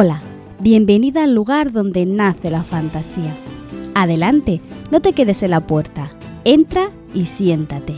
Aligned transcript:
Hola, 0.00 0.20
bienvenida 0.60 1.24
al 1.24 1.34
lugar 1.34 1.72
donde 1.72 2.06
nace 2.06 2.52
la 2.52 2.62
fantasía. 2.62 3.34
Adelante, 3.96 4.60
no 4.92 5.00
te 5.00 5.12
quedes 5.12 5.42
en 5.42 5.50
la 5.50 5.66
puerta, 5.66 6.12
entra 6.44 6.92
y 7.14 7.26
siéntate. 7.26 7.96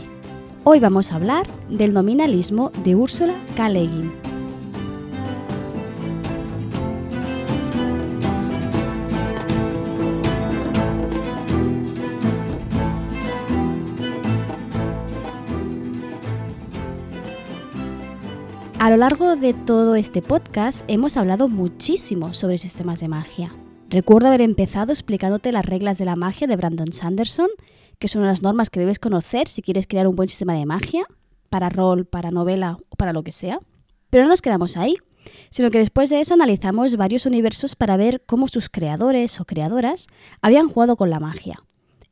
Hoy 0.63 0.79
vamos 0.79 1.11
a 1.11 1.17
hablar 1.17 1.45
del 1.69 1.93
nominalismo 1.93 2.71
de 2.83 2.95
Úrsula 2.95 3.35
K. 3.55 3.69
Le. 3.69 3.87
A 18.81 18.89
lo 18.89 18.97
largo 18.97 19.35
de 19.35 19.53
todo 19.53 19.93
este 19.93 20.23
podcast 20.23 20.83
hemos 20.87 21.15
hablado 21.15 21.47
muchísimo 21.47 22.33
sobre 22.33 22.57
sistemas 22.57 22.99
de 22.99 23.09
magia. 23.09 23.53
Recuerdo 23.91 24.29
haber 24.29 24.41
empezado 24.41 24.91
explicándote 24.91 25.51
las 25.51 25.67
reglas 25.67 25.99
de 25.99 26.05
la 26.05 26.15
magia 26.15 26.47
de 26.47 26.55
Brandon 26.55 26.91
Sanderson, 26.91 27.49
que 27.99 28.07
son 28.07 28.23
las 28.23 28.41
normas 28.41 28.71
que 28.71 28.79
debes 28.79 28.97
conocer 28.97 29.47
si 29.47 29.61
quieres 29.61 29.85
crear 29.85 30.07
un 30.07 30.15
buen 30.15 30.29
sistema 30.29 30.55
de 30.55 30.65
magia, 30.65 31.05
para 31.51 31.69
rol, 31.69 32.05
para 32.05 32.31
novela 32.31 32.79
o 32.89 32.95
para 32.95 33.13
lo 33.13 33.21
que 33.21 33.31
sea. 33.31 33.59
Pero 34.09 34.23
no 34.23 34.31
nos 34.31 34.41
quedamos 34.41 34.75
ahí, 34.77 34.95
sino 35.51 35.69
que 35.69 35.77
después 35.77 36.09
de 36.09 36.19
eso 36.19 36.33
analizamos 36.33 36.95
varios 36.95 37.27
universos 37.27 37.75
para 37.75 37.97
ver 37.97 38.23
cómo 38.25 38.47
sus 38.47 38.67
creadores 38.67 39.39
o 39.39 39.45
creadoras 39.45 40.07
habían 40.41 40.69
jugado 40.69 40.95
con 40.95 41.11
la 41.11 41.19
magia. 41.19 41.61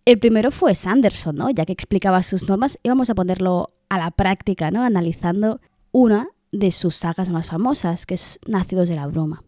El 0.06 0.20
primero 0.20 0.52
fue 0.52 0.76
Sanderson, 0.76 1.36
¿no? 1.36 1.50
Ya 1.50 1.66
que 1.66 1.73
explicaba 1.73 2.22
sus 2.22 2.47
normas, 2.47 2.78
íbamos 2.84 3.09
a 3.09 3.16
ponerlo 3.16 3.72
a 3.90 3.97
la 3.97 4.12
práctica, 4.12 4.70
¿no? 4.70 4.84
Analizando 4.84 5.62
una 5.92 6.30
de 6.52 6.72
sus 6.72 6.95
sagas 6.95 7.31
más 7.31 7.50
famosas, 7.50 8.05
que 8.05 8.16
es 8.16 8.39
Nacidos 8.47 8.89
de 8.89 8.95
la 8.95 9.08
Bruma. 9.08 9.44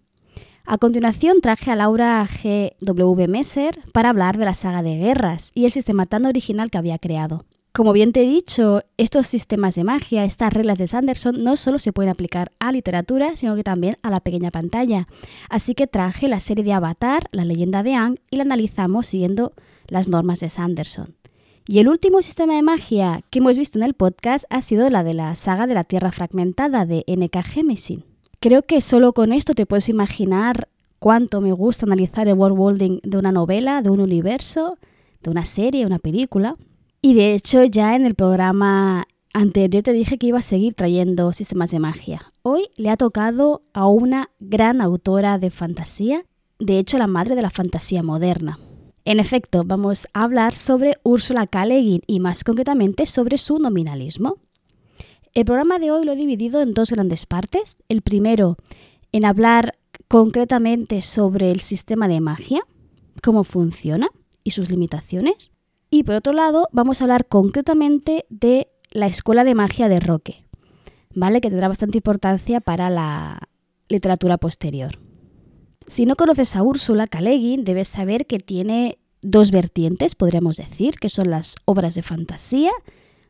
A 0.66 0.78
continuación 0.78 1.42
traje 1.42 1.72
a 1.72 1.76
Laura 1.76 2.28
G. 2.28 2.76
W. 2.82 3.28
Messer 3.28 3.80
para 3.94 4.10
hablar 4.10 4.38
de 4.38 4.46
la 4.46 4.54
saga 4.54 4.84
de 4.84 4.98
guerras 4.98 5.52
y 5.56 5.66
el 5.66 5.72
sistema 5.72 6.06
tan 6.06 6.26
original 6.26 6.70
que 6.70 6.78
había 6.78 7.00
creado. 7.00 7.46
Como 7.74 7.94
bien 7.94 8.12
te 8.12 8.24
he 8.24 8.26
dicho, 8.26 8.82
estos 8.98 9.28
sistemas 9.28 9.76
de 9.76 9.86
magia, 9.86 10.26
estas 10.26 10.52
reglas 10.52 10.78
de 10.78 10.88
Sanderson, 10.88 11.42
no 11.42 11.56
solo 11.56 11.80
se 11.80 11.94
pueden 11.94 12.12
aplicar 12.12 12.52
a 12.60 12.74
literatura, 12.74 13.38
sino 13.38 13.56
que 13.56 13.64
también 13.64 13.96
a 14.04 14.10
la 14.10 14.20
pequeña 14.20 14.52
pantalla. 14.52 15.08
Así 15.50 15.74
que 15.74 15.88
traje 15.88 16.28
la 16.28 16.42
serie 16.42 16.66
de 16.66 16.74
Avatar, 16.74 17.30
la 17.32 17.46
leyenda 17.46 17.82
de 17.82 17.96
Aang, 17.96 18.20
y 18.30 18.36
la 18.36 18.44
analizamos 18.44 19.08
siguiendo 19.08 19.54
las 19.88 20.10
normas 20.10 20.42
de 20.42 20.50
Sanderson. 20.50 21.16
Y 21.68 21.80
el 21.80 21.88
último 21.88 22.22
sistema 22.22 22.56
de 22.56 22.64
magia 22.64 23.24
que 23.30 23.40
hemos 23.40 23.56
visto 23.56 23.78
en 23.78 23.84
el 23.84 23.94
podcast 23.94 24.46
ha 24.50 24.62
sido 24.62 24.90
la 24.90 25.04
de 25.04 25.14
la 25.14 25.36
saga 25.36 25.68
de 25.68 25.76
la 25.76 25.84
Tierra 25.84 26.12
Fragmentada 26.12 26.86
de 26.86 27.04
N.K. 27.06 27.44
Jemisin. 27.44 28.04
Creo 28.40 28.64
que 28.64 28.82
solo 28.82 29.14
con 29.14 29.32
esto 29.32 29.54
te 29.54 29.68
puedes 29.68 29.88
imaginar 29.88 30.68
cuánto 30.98 31.40
me 31.40 31.52
gusta 31.52 31.86
analizar 31.86 32.28
el 32.28 32.34
world 32.34 32.58
building 32.58 33.00
de 33.04 33.18
una 33.18 33.32
novela, 33.32 33.84
de 33.84 33.92
un 33.92 34.00
universo, 34.00 34.78
de 35.22 35.30
una 35.30 35.46
serie, 35.46 35.86
una 35.86 36.00
película. 36.00 36.58
Y 37.02 37.14
de 37.14 37.36
hecho 37.36 37.64
ya 37.64 37.96
en 37.96 38.08
el 38.08 38.16
programa 38.16 39.06
anterior 39.34 39.84
te 39.84 39.94
dije 39.94 40.18
que 40.18 40.28
iba 40.28 40.40
a 40.40 40.44
seguir 40.44 40.74
trayendo 40.74 41.32
sistemas 41.32 41.70
de 41.70 41.80
magia. 41.80 42.34
Hoy 42.42 42.70
le 42.76 42.90
ha 42.90 42.98
tocado 42.98 43.62
a 43.74 43.86
una 43.86 44.32
gran 44.40 44.82
autora 44.82 45.38
de 45.38 45.52
fantasía, 45.52 46.26
de 46.60 46.80
hecho 46.80 46.98
la 46.98 47.08
madre 47.08 47.36
de 47.36 47.44
la 47.44 47.52
fantasía 47.52 48.02
moderna. 48.02 48.58
En 49.04 49.20
efecto, 49.20 49.64
vamos 49.66 50.08
a 50.14 50.24
hablar 50.24 50.54
sobre 50.54 50.94
Úrsula 51.02 51.48
K. 51.48 51.66
Le 51.66 52.02
y 52.06 52.20
más 52.20 52.44
concretamente 52.44 53.08
sobre 53.08 53.40
su 53.40 53.58
nominalismo. 53.58 54.38
El 55.34 55.46
programa 55.46 55.80
de 55.80 55.90
hoy 55.90 56.06
lo 56.06 56.12
he 56.12 56.16
dividido 56.16 56.62
en 56.62 56.74
dos 56.74 56.92
grandes 56.92 57.26
partes. 57.26 57.78
El 57.90 58.04
primero 58.04 58.58
en 59.12 59.26
hablar 59.26 59.76
concretamente 60.08 61.02
sobre 61.02 61.50
el 61.50 61.62
sistema 61.62 62.08
de 62.08 62.22
magia, 62.22 62.62
cómo 63.24 63.44
funciona 63.44 64.10
y 64.44 64.52
sus 64.52 64.70
limitaciones. 64.70 65.52
Y 65.90 66.04
por 66.04 66.16
otro 66.16 66.34
lado, 66.34 66.68
vamos 66.72 67.02
a 67.02 67.06
hablar 67.06 67.26
concretamente 67.26 68.26
de 68.30 68.68
la 68.92 69.08
escuela 69.08 69.44
de 69.44 69.56
magia 69.56 69.90
de 69.90 70.00
Roque, 70.00 70.46
¿vale? 71.16 71.42
Que 71.42 71.50
tendrá 71.50 71.68
bastante 71.68 71.98
importancia 71.98 72.62
para 72.62 72.90
la 72.90 73.50
literatura 73.90 74.38
posterior. 74.38 75.00
Si 75.92 76.06
no 76.06 76.16
conoces 76.16 76.56
a 76.56 76.64
Úrsula 76.64 77.06
Guin, 77.06 77.66
debes 77.66 77.90
saber 77.90 78.26
que 78.26 78.40
tiene 78.40 78.98
dos 79.22 79.52
vertientes, 79.52 80.16
podríamos 80.16 80.56
decir, 80.56 80.96
que 80.96 81.10
son 81.10 81.30
las 81.30 81.58
obras 81.66 81.96
de 81.96 82.02
fantasía, 82.02 82.72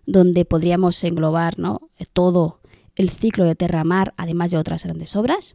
donde 0.05 0.45
podríamos 0.45 1.03
englobar 1.03 1.57
¿no? 1.57 1.89
todo 2.13 2.59
el 2.95 3.09
ciclo 3.09 3.45
de 3.45 3.55
Terramar, 3.55 4.13
además 4.15 4.51
de 4.51 4.59
otras 4.59 4.83
grandes 4.83 5.15
obras, 5.15 5.53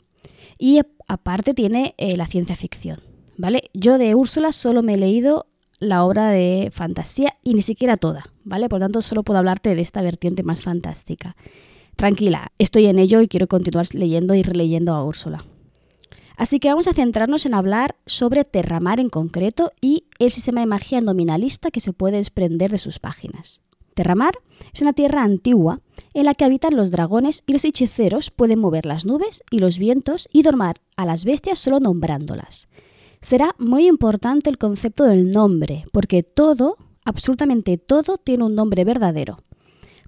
y 0.59 0.81
aparte 1.07 1.55
tiene 1.55 1.95
eh, 1.97 2.17
la 2.17 2.27
ciencia 2.27 2.57
ficción. 2.57 2.99
¿vale? 3.37 3.71
Yo 3.73 3.99
de 3.99 4.17
Úrsula 4.17 4.51
solo 4.51 4.83
me 4.83 4.95
he 4.95 4.99
leído 4.99 5.47
la 5.79 6.05
obra 6.05 6.31
de 6.31 6.71
fantasía 6.73 7.37
y 7.45 7.55
ni 7.55 7.63
siquiera 7.63 7.97
toda, 7.97 8.25
¿vale? 8.43 8.69
Por 8.69 8.81
tanto, 8.81 9.01
solo 9.01 9.23
puedo 9.23 9.39
hablarte 9.39 9.77
de 9.77 9.81
esta 9.81 10.03
vertiente 10.03 10.43
más 10.43 10.63
fantástica. 10.63 11.37
Tranquila, 11.95 12.51
estoy 12.59 12.87
en 12.87 12.99
ello 12.99 13.21
y 13.21 13.29
quiero 13.29 13.47
continuar 13.47 13.87
leyendo 13.95 14.35
y 14.35 14.43
releyendo 14.43 14.93
a 14.93 15.05
Úrsula. 15.05 15.45
Así 16.37 16.61
que 16.61 16.69
vamos 16.69 16.87
a 16.87 16.93
centrarnos 16.93 17.47
en 17.47 17.55
hablar 17.55 17.97
sobre 18.05 18.45
Terramar 18.45 19.01
en 19.01 19.09
concreto 19.09 19.73
y 19.81 20.05
el 20.19 20.31
sistema 20.31 20.61
de 20.61 20.67
magia 20.67 21.01
nominalista 21.01 21.71
que 21.71 21.81
se 21.81 21.93
puede 21.93 22.19
desprender 22.19 22.71
de 22.71 22.79
sus 22.79 22.99
páginas. 22.99 23.63
Terramar 23.95 24.39
es 24.75 24.83
una 24.83 24.93
tierra 24.93 25.23
antigua 25.23 25.81
en 26.13 26.27
la 26.27 26.35
que 26.35 26.45
habitan 26.45 26.77
los 26.77 26.91
dragones 26.91 27.43
y 27.47 27.55
los 27.55 27.65
hechiceros 27.65 28.31
pueden 28.31 28.59
mover 28.59 28.85
las 28.85 29.07
nubes 29.07 29.43
y 29.51 29.61
los 29.61 29.79
vientos 29.79 30.29
y 30.31 30.43
dormar 30.43 30.83
a 30.97 31.07
las 31.07 31.25
bestias 31.25 31.59
solo 31.59 31.81
nombrándolas. 31.81 32.69
Será 33.23 33.55
muy 33.59 33.87
importante 33.87 34.51
el 34.51 34.59
concepto 34.59 35.05
del 35.05 35.31
nombre, 35.31 35.87
porque 35.93 36.23
todo, 36.23 36.77
absolutamente 37.07 37.79
todo, 37.79 38.19
tiene 38.19 38.45
un 38.45 38.55
nombre 38.55 38.85
verdadero. 38.85 39.39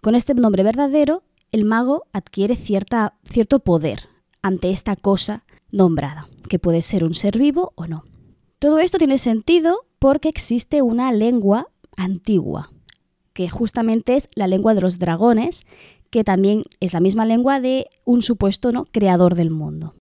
Con 0.03 0.15
este 0.15 0.34
nombre 0.34 0.62
verdadero, 0.62 1.22
el 1.50 1.65
mago 1.65 2.05
adquiere 2.12 2.56
cierta, 2.56 3.15
cierto 3.25 3.60
poder 3.60 4.10
ante 4.43 4.71
esta 4.71 4.97
cosa 4.97 5.45
nombrada, 5.71 6.29
que 6.49 6.59
puede 6.59 6.83
ser 6.83 7.05
un 7.05 7.15
ser 7.15 7.39
vivo 7.39 7.73
o 7.75 7.87
no. 7.87 8.05
Todo 8.59 8.79
esto 8.79 8.99
tiene 8.99 9.19
sentido 9.19 9.87
porque 9.99 10.29
existe 10.29 10.83
una 10.83 11.12
lengua 11.12 11.69
antigua, 11.97 12.73
que 13.33 13.49
justamente 13.49 14.15
es 14.15 14.28
la 14.34 14.47
lengua 14.47 14.75
de 14.75 14.81
los 14.81 14.99
dragones, 14.99 15.67
que 16.11 16.25
también 16.25 16.65
es 16.81 16.93
la 16.93 17.01
misma 17.01 17.27
lengua 17.27 17.61
de 17.61 17.87
un 18.05 18.23
supuesto 18.23 18.73
¿no? 18.73 18.84
creador 18.84 19.34
del 19.34 19.51
mundo. 19.51 19.95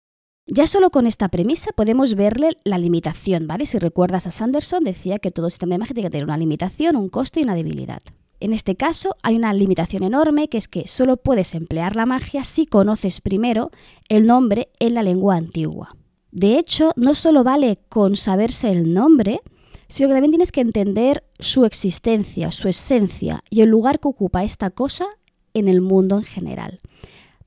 Ya 0.49 0.69
solo 0.69 0.91
con 0.91 1.09
esta 1.09 1.28
premisa 1.28 1.72
podemos 1.72 2.15
verle 2.15 2.50
la 2.62 2.78
limitación, 2.78 3.49
¿vale? 3.49 3.66
Si 3.66 3.81
recuerdas 3.81 4.28
a 4.28 4.31
Sanderson, 4.31 4.84
decía 4.84 5.19
que 5.19 5.32
todo 5.32 5.50
sistema 5.50 5.75
de 5.75 5.78
magia 5.78 5.94
tiene 5.94 6.06
que 6.06 6.12
tener 6.12 6.25
una 6.25 6.38
limitación, 6.38 6.94
un 6.94 7.09
coste 7.09 7.41
y 7.41 7.43
una 7.43 7.56
debilidad. 7.56 8.00
En 8.41 8.52
este 8.52 8.76
caso 8.76 9.16
hay 9.22 9.36
una 9.36 9.52
limitación 9.52 10.02
enorme 10.02 10.48
que 10.48 10.58
es 10.58 10.69
que 10.69 10.86
solo 10.86 11.16
puedes 11.16 11.54
emplear 11.54 11.97
la 11.97 12.06
magia 12.06 12.44
si 12.44 12.66
conoces 12.66 13.20
primero 13.20 13.70
el 14.08 14.26
nombre 14.26 14.69
en 14.78 14.94
la 14.94 15.02
lengua 15.02 15.36
antigua. 15.36 15.97
De 16.32 16.58
hecho, 16.58 16.92
no 16.96 17.14
solo 17.14 17.44
vale 17.44 17.78
con 17.88 18.14
saberse 18.14 18.70
el 18.70 18.92
nombre, 18.92 19.41
sino 19.88 20.08
que 20.08 20.14
también 20.14 20.32
tienes 20.32 20.52
que 20.52 20.60
entender 20.60 21.25
su 21.38 21.64
existencia, 21.64 22.50
su 22.50 22.69
esencia 22.69 23.42
y 23.48 23.62
el 23.62 23.70
lugar 23.70 24.00
que 24.00 24.08
ocupa 24.08 24.44
esta 24.44 24.70
cosa 24.70 25.06
en 25.54 25.69
el 25.69 25.80
mundo 25.80 26.16
en 26.19 26.25
general, 26.25 26.80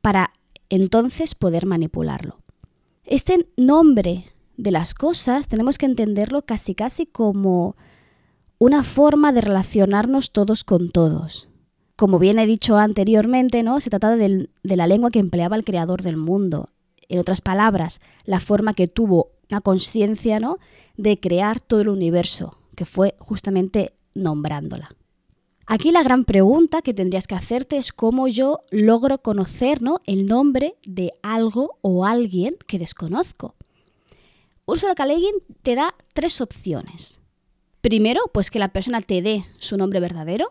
para 0.01 0.31
entonces 0.69 1.35
poder 1.35 1.66
manipularlo. 1.67 2.39
Este 3.03 3.47
nombre 3.57 4.31
de 4.57 4.72
las 4.72 4.94
cosas 4.94 5.47
tenemos 5.47 5.78
que 5.78 5.85
entenderlo 5.85 6.44
casi 6.44 6.75
casi 6.75 7.05
como 7.05 7.75
una 8.59 8.84
forma 8.84 9.32
de 9.32 9.41
relacionarnos 9.41 10.32
todos 10.32 10.66
con 10.66 10.91
todos. 10.91 11.50
Como 11.96 12.20
bien 12.20 12.40
he 12.40 12.46
dicho 12.46 12.78
anteriormente, 12.78 13.64
¿no? 13.64 13.79
se 13.79 13.90
trata 13.90 14.17
de, 14.17 14.50
de 14.61 14.76
la 14.76 14.85
lengua 14.85 15.11
que 15.11 15.20
empleaba 15.20 15.56
el 15.56 15.64
creador 15.64 16.03
del 16.03 16.17
mundo. 16.17 16.70
En 17.08 17.20
otras 17.20 17.40
palabras, 17.40 18.00
la 18.26 18.41
forma 18.41 18.73
que 18.73 18.88
tuvo 18.88 19.32
una 19.50 19.61
conciencia 19.61 20.41
¿no? 20.41 20.58
de 20.97 21.20
crear 21.20 21.61
todo 21.61 21.82
el 21.82 21.90
universo, 21.90 22.58
que 22.76 22.85
fue 22.85 23.16
justamente 23.20 23.94
nombrándola. 24.14 24.90
Aquí 25.66 25.91
la 25.91 26.03
gran 26.03 26.26
pregunta 26.26 26.82
que 26.82 26.94
tendrías 26.94 27.28
que 27.28 27.35
hacerte 27.35 27.78
es 27.78 27.94
cómo 27.94 28.28
yo 28.28 28.62
logro 28.72 29.20
conocer 29.20 29.82
¿no? 29.82 30.00
el 30.05 30.26
nombre 30.26 30.76
de 30.85 31.14
algo 31.22 31.78
o 31.82 32.05
alguien 32.05 32.55
que 32.67 32.79
desconozco. 32.79 33.55
Ursula 34.66 34.96
K. 34.96 35.05
te 35.62 35.76
da 35.76 35.96
tres 36.14 36.41
opciones. 36.41 37.22
Primero, 37.81 38.22
pues 38.34 38.52
que 38.52 38.59
la 38.59 38.73
persona 38.73 39.02
te 39.02 39.22
dé 39.22 39.46
su 39.58 39.78
nombre 39.78 39.99
verdadero, 39.99 40.49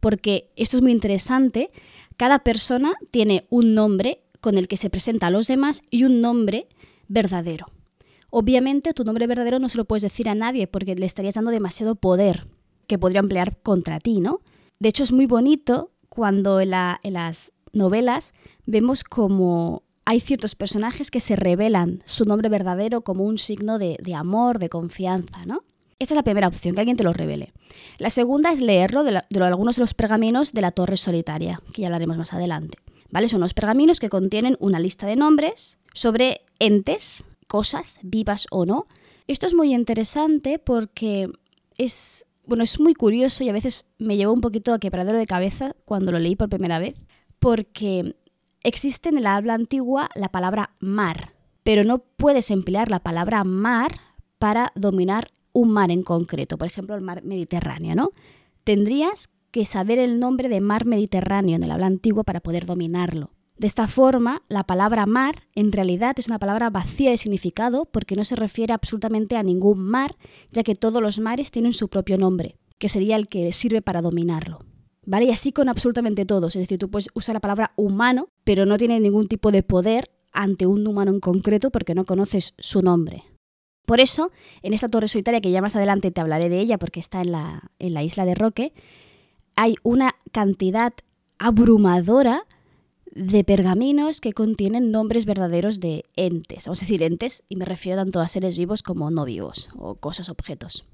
porque 0.00 0.50
esto 0.56 0.78
es 0.78 0.82
muy 0.82 0.92
interesante. 0.92 1.70
Cada 2.16 2.40
persona 2.40 2.94
tiene 3.10 3.46
un 3.50 3.74
nombre 3.74 4.22
con 4.40 4.56
el 4.56 4.68
que 4.68 4.76
se 4.76 4.90
presenta 4.90 5.26
a 5.26 5.30
los 5.30 5.46
demás 5.46 5.82
y 5.90 6.04
un 6.04 6.20
nombre 6.20 6.68
verdadero. 7.08 7.66
Obviamente 8.30 8.94
tu 8.94 9.04
nombre 9.04 9.26
verdadero 9.26 9.58
no 9.58 9.68
se 9.68 9.78
lo 9.78 9.84
puedes 9.84 10.02
decir 10.02 10.28
a 10.28 10.34
nadie 10.34 10.66
porque 10.66 10.94
le 10.94 11.06
estarías 11.06 11.34
dando 11.34 11.50
demasiado 11.50 11.96
poder 11.96 12.46
que 12.86 12.98
podría 12.98 13.20
emplear 13.20 13.58
contra 13.62 13.98
ti, 13.98 14.20
¿no? 14.20 14.40
De 14.78 14.88
hecho 14.88 15.02
es 15.02 15.12
muy 15.12 15.26
bonito 15.26 15.90
cuando 16.08 16.60
en, 16.60 16.70
las 16.70 17.52
novelas 17.72 18.32
vemos 18.66 19.04
como 19.04 19.82
hay 20.04 20.20
ciertos 20.20 20.54
personajes 20.54 21.10
que 21.10 21.20
se 21.20 21.36
revelan 21.36 22.02
su 22.04 22.24
nombre 22.24 22.48
verdadero 22.48 23.02
como 23.02 23.24
un 23.24 23.38
signo 23.38 23.78
de, 23.78 23.96
amor, 24.14 24.58
de 24.58 24.68
confianza, 24.68 25.44
¿no? 25.44 25.62
Esta 26.00 26.14
es 26.14 26.16
la 26.16 26.22
primera 26.22 26.48
opción, 26.48 26.74
que 26.74 26.80
alguien 26.80 26.96
te 26.96 27.04
lo 27.04 27.12
revele. 27.12 27.52
La 27.98 28.08
segunda 28.08 28.50
es 28.50 28.60
leerlo 28.60 29.04
de, 29.04 29.20
algunos 29.44 29.76
de 29.76 29.80
los 29.80 29.92
pergaminos 29.92 30.52
de 30.52 30.62
la 30.62 30.72
Torre 30.72 30.96
Solitaria, 30.96 31.60
que 31.74 31.82
ya 31.82 31.88
hablaremos 31.88 32.16
más 32.16 32.32
adelante. 32.32 32.78
¿Vale? 33.10 33.28
Son 33.28 33.36
unos 33.36 33.52
pergaminos 33.52 34.00
que 34.00 34.08
contienen 34.08 34.56
una 34.60 34.80
lista 34.80 35.06
de 35.06 35.16
nombres 35.16 35.76
sobre 35.92 36.40
entes, 36.58 37.22
cosas, 37.48 38.00
vivas 38.02 38.46
o 38.50 38.64
no. 38.64 38.86
Esto 39.26 39.46
es 39.46 39.52
muy 39.52 39.74
interesante 39.74 40.58
porque 40.58 41.30
es, 41.76 42.24
bueno, 42.46 42.64
es 42.64 42.80
muy 42.80 42.94
curioso 42.94 43.44
y 43.44 43.50
a 43.50 43.52
veces 43.52 43.86
me 43.98 44.16
llevó 44.16 44.32
un 44.32 44.40
poquito 44.40 44.72
a 44.72 44.78
quebradero 44.78 45.18
de 45.18 45.26
cabeza 45.26 45.76
cuando 45.84 46.12
lo 46.12 46.18
leí 46.18 46.34
por 46.34 46.48
primera 46.48 46.78
vez, 46.78 46.94
porque 47.38 48.16
existe 48.62 49.10
en 49.10 49.18
el 49.18 49.26
habla 49.26 49.52
antigua 49.52 50.08
la 50.14 50.30
palabra 50.30 50.70
mar, 50.78 51.34
pero 51.62 51.84
no 51.84 51.98
puedes 51.98 52.50
emplear 52.50 52.88
la 52.90 53.00
palabra 53.00 53.44
mar 53.44 53.92
para 54.38 54.72
dominar 54.74 55.30
un 55.52 55.70
mar 55.70 55.90
en 55.90 56.02
concreto, 56.02 56.58
por 56.58 56.68
ejemplo 56.68 56.94
el 56.94 57.02
mar 57.02 57.22
Mediterráneo, 57.24 57.94
¿no? 57.94 58.10
Tendrías 58.64 59.30
que 59.50 59.64
saber 59.64 59.98
el 59.98 60.20
nombre 60.20 60.48
de 60.48 60.60
mar 60.60 60.84
Mediterráneo 60.84 61.56
en 61.56 61.62
el 61.62 61.70
habla 61.70 61.86
antigua 61.86 62.24
para 62.24 62.40
poder 62.40 62.66
dominarlo. 62.66 63.30
De 63.60 63.66
esta 63.66 63.88
forma, 63.88 64.42
la 64.48 64.64
palabra 64.64 65.04
mar 65.04 65.42
en 65.54 65.70
realidad 65.70 66.18
es 66.18 66.28
una 66.28 66.38
palabra 66.38 66.70
vacía 66.70 67.10
de 67.10 67.18
significado 67.18 67.84
porque 67.84 68.16
no 68.16 68.24
se 68.24 68.34
refiere 68.34 68.72
absolutamente 68.72 69.36
a 69.36 69.42
ningún 69.42 69.80
mar, 69.80 70.16
ya 70.50 70.62
que 70.62 70.74
todos 70.74 71.02
los 71.02 71.18
mares 71.18 71.50
tienen 71.50 71.74
su 71.74 71.88
propio 71.88 72.16
nombre, 72.16 72.56
que 72.78 72.88
sería 72.88 73.16
el 73.16 73.28
que 73.28 73.52
sirve 73.52 73.82
para 73.82 74.00
dominarlo. 74.00 74.60
¿Vale? 75.04 75.26
Y 75.26 75.30
así 75.30 75.52
con 75.52 75.68
absolutamente 75.68 76.24
todos. 76.24 76.56
Es 76.56 76.60
decir, 76.60 76.78
tú 76.78 76.90
puedes 76.90 77.10
usar 77.12 77.34
la 77.34 77.40
palabra 77.40 77.72
humano, 77.76 78.30
pero 78.44 78.64
no 78.64 78.78
tiene 78.78 78.98
ningún 78.98 79.28
tipo 79.28 79.50
de 79.50 79.62
poder 79.62 80.10
ante 80.32 80.66
un 80.66 80.86
humano 80.86 81.10
en 81.10 81.20
concreto 81.20 81.70
porque 81.70 81.94
no 81.94 82.06
conoces 82.06 82.54
su 82.58 82.80
nombre. 82.80 83.24
Por 83.86 84.00
eso, 84.00 84.30
en 84.62 84.72
esta 84.72 84.88
torre 84.88 85.08
solitaria, 85.08 85.40
que 85.40 85.50
ya 85.50 85.60
más 85.60 85.76
adelante 85.76 86.10
te 86.10 86.20
hablaré 86.20 86.48
de 86.48 86.60
ella 86.60 86.78
porque 86.78 87.00
está 87.00 87.20
en 87.22 87.32
la, 87.32 88.02
isla 88.02 88.24
de 88.24 88.34
Roque, 88.34 88.72
hay 89.56 89.74
una 89.82 90.14
cantidad 90.32 90.92
abrumadora 91.38 92.46
de 93.12 93.42
pergaminos 93.42 94.20
que 94.20 94.32
contienen 94.32 94.92
nombres 94.92 95.26
verdaderos 95.26 95.80
de 95.80 96.04
entes. 96.14 96.66
Vamos 96.66 96.78
a 96.78 96.82
decir 96.82 97.02
entes, 97.02 97.42
y 97.48 97.56
me 97.56 97.64
refiero 97.64 98.00
tanto 98.00 98.20
a 98.20 98.28
seres 98.28 98.56
vivos 98.56 98.82
como 98.82 99.10
no 99.10 99.24
vivos, 99.24 99.68
o 99.76 99.96
cosas, 99.96 100.28
objetos. 100.28 100.84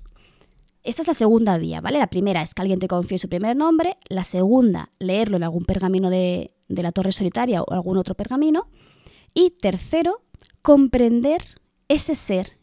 Esta 0.82 1.02
es 1.02 1.08
la 1.08 1.14
segunda 1.14 1.58
vía, 1.58 1.80
¿vale? 1.80 1.98
La 1.98 2.06
primera 2.06 2.42
es 2.42 2.54
que 2.54 2.62
alguien 2.62 2.78
te 2.78 2.88
confíe 2.88 3.18
su 3.18 3.28
primer 3.28 3.56
nombre, 3.56 3.96
la 4.08 4.24
segunda, 4.24 4.90
leerlo 4.98 5.36
en 5.36 5.42
algún 5.42 5.64
pergamino 5.64 6.08
de, 6.08 6.54
de 6.68 6.82
la 6.82 6.92
torre 6.92 7.12
solitaria 7.12 7.60
o 7.62 7.72
algún 7.72 7.98
otro 7.98 8.14
pergamino, 8.14 8.68
y 9.34 9.50
tercero, 9.50 10.22
comprender 10.62 11.42
ese 11.88 12.14
ser 12.14 12.55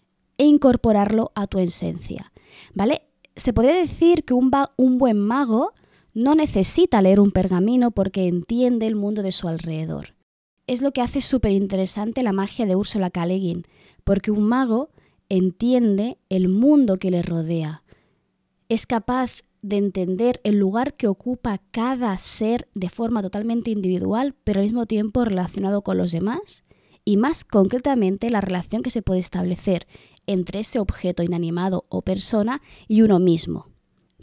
e 0.44 0.46
incorporarlo 0.46 1.32
a 1.36 1.48
tu 1.48 1.58
esencia, 1.58 2.34
¿vale? 2.74 3.04
Se 3.38 3.54
podría 3.54 3.76
decir 3.76 4.26
que 4.26 4.34
un, 4.34 4.52
un 4.76 4.98
buen 4.98 5.18
mago 5.18 5.72
no 6.14 6.36
necesita 6.36 7.02
leer 7.02 7.22
un 7.22 7.32
pergamino 7.32 7.92
porque 7.92 8.28
entiende 8.28 8.86
el 8.88 8.96
mundo 8.96 9.24
de 9.24 9.32
su 9.32 9.48
alrededor. 9.48 10.16
Es 10.68 10.82
lo 10.82 10.92
que 10.92 11.02
hace 11.02 11.22
súper 11.22 11.54
interesante 11.54 12.24
la 12.24 12.34
magia 12.34 12.66
de 12.66 12.76
Ursula 12.76 13.10
K. 13.10 13.26
porque 14.04 14.32
un 14.32 14.44
mago 14.44 14.90
entiende 15.30 16.18
el 16.28 16.50
mundo 16.50 16.98
que 16.98 17.10
le 17.10 17.22
rodea. 17.22 17.84
Es 18.68 18.86
capaz 18.86 19.44
de 19.62 19.78
entender 19.78 20.42
el 20.44 20.60
lugar 20.60 20.96
que 20.96 21.08
ocupa 21.08 21.62
cada 21.72 22.18
ser 22.18 22.68
de 22.76 22.90
forma 22.90 23.22
totalmente 23.22 23.72
individual, 23.72 24.36
pero 24.44 24.60
al 24.60 24.66
mismo 24.66 24.88
tiempo 24.88 25.24
relacionado 25.24 25.84
con 25.84 25.98
los 25.98 26.12
demás, 26.12 26.66
y 27.06 27.18
más 27.18 27.44
concretamente 27.44 28.30
la 28.30 28.42
relación 28.42 28.84
que 28.84 28.90
se 28.90 29.02
puede 29.02 29.20
establecer 29.20 29.88
entre 30.28 30.60
ese 30.62 30.80
objeto 30.80 31.24
inanimado 31.24 31.86
o 31.90 32.02
persona 32.02 32.62
y 32.88 33.02
uno 33.02 33.20
mismo. 33.20 33.68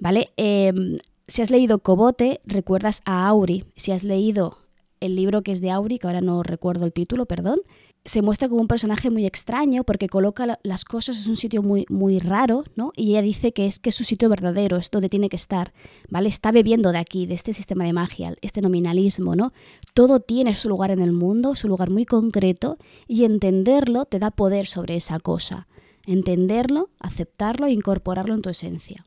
¿Vale? 0.01 0.31
Em, 0.37 0.99
si 1.29 1.43
has 1.43 1.51
leído 1.51 1.79
Cobote, 1.81 2.41
recuerdas 2.45 3.03
a 3.05 3.27
Auri. 3.29 3.65
Si 3.77 3.93
has 3.93 4.03
leído 4.03 4.59
el 5.01 5.17
libro 5.17 5.43
que 5.43 5.53
es 5.53 5.61
de 5.61 5.71
Auri, 5.71 5.99
que 5.99 6.07
ahora 6.07 6.21
no 6.21 6.43
recuerdo 6.43 6.87
el 6.87 6.93
título, 6.93 7.27
perdón, 7.27 7.61
se 8.05 8.23
muestra 8.23 8.49
como 8.49 8.63
un 8.63 8.69
personaje 8.69 9.11
muy 9.11 9.27
extraño 9.27 9.85
porque 9.85 10.09
coloca 10.09 10.59
las 10.63 10.85
cosas 10.85 11.25
en 11.25 11.31
un 11.31 11.37
sitio 11.37 11.63
muy, 11.63 11.85
muy 11.91 12.19
raro, 12.19 12.65
¿no? 12.75 12.93
Y 12.97 13.11
ella 13.11 13.23
dice 13.23 13.53
que 13.53 13.67
es 13.67 13.79
que 13.79 13.93
su 13.93 14.05
sitio 14.05 14.29
verdadero, 14.29 14.79
es 14.79 14.91
donde 14.91 15.11
tiene 15.11 15.29
que 15.29 15.37
estar, 15.37 15.73
¿vale? 16.09 16.29
Está 16.29 16.51
bebiendo 16.51 16.93
de 16.93 16.99
aquí, 16.99 17.27
de 17.27 17.35
este 17.35 17.53
sistema 17.53 17.85
de 17.85 17.93
magia, 17.93 18.35
este 18.41 18.63
nominalismo, 18.63 19.37
¿no? 19.37 19.53
Todo 19.93 20.21
tiene 20.21 20.55
su 20.55 20.69
lugar 20.69 20.91
en 20.91 21.01
el 21.01 21.13
mundo, 21.13 21.55
su 21.55 21.69
lugar 21.69 21.91
muy 21.91 22.07
concreto, 22.07 22.79
y 23.07 23.25
entenderlo 23.25 24.07
te 24.07 24.19
da 24.19 24.31
poder 24.31 24.67
sobre 24.67 24.97
esa 24.97 25.21
cosa. 25.21 25.67
Entenderlo, 26.11 26.91
aceptarlo 26.99 27.67
e 27.67 27.71
incorporarlo 27.71 28.35
en 28.35 28.43
tu 28.43 28.49
esencia. 28.49 29.07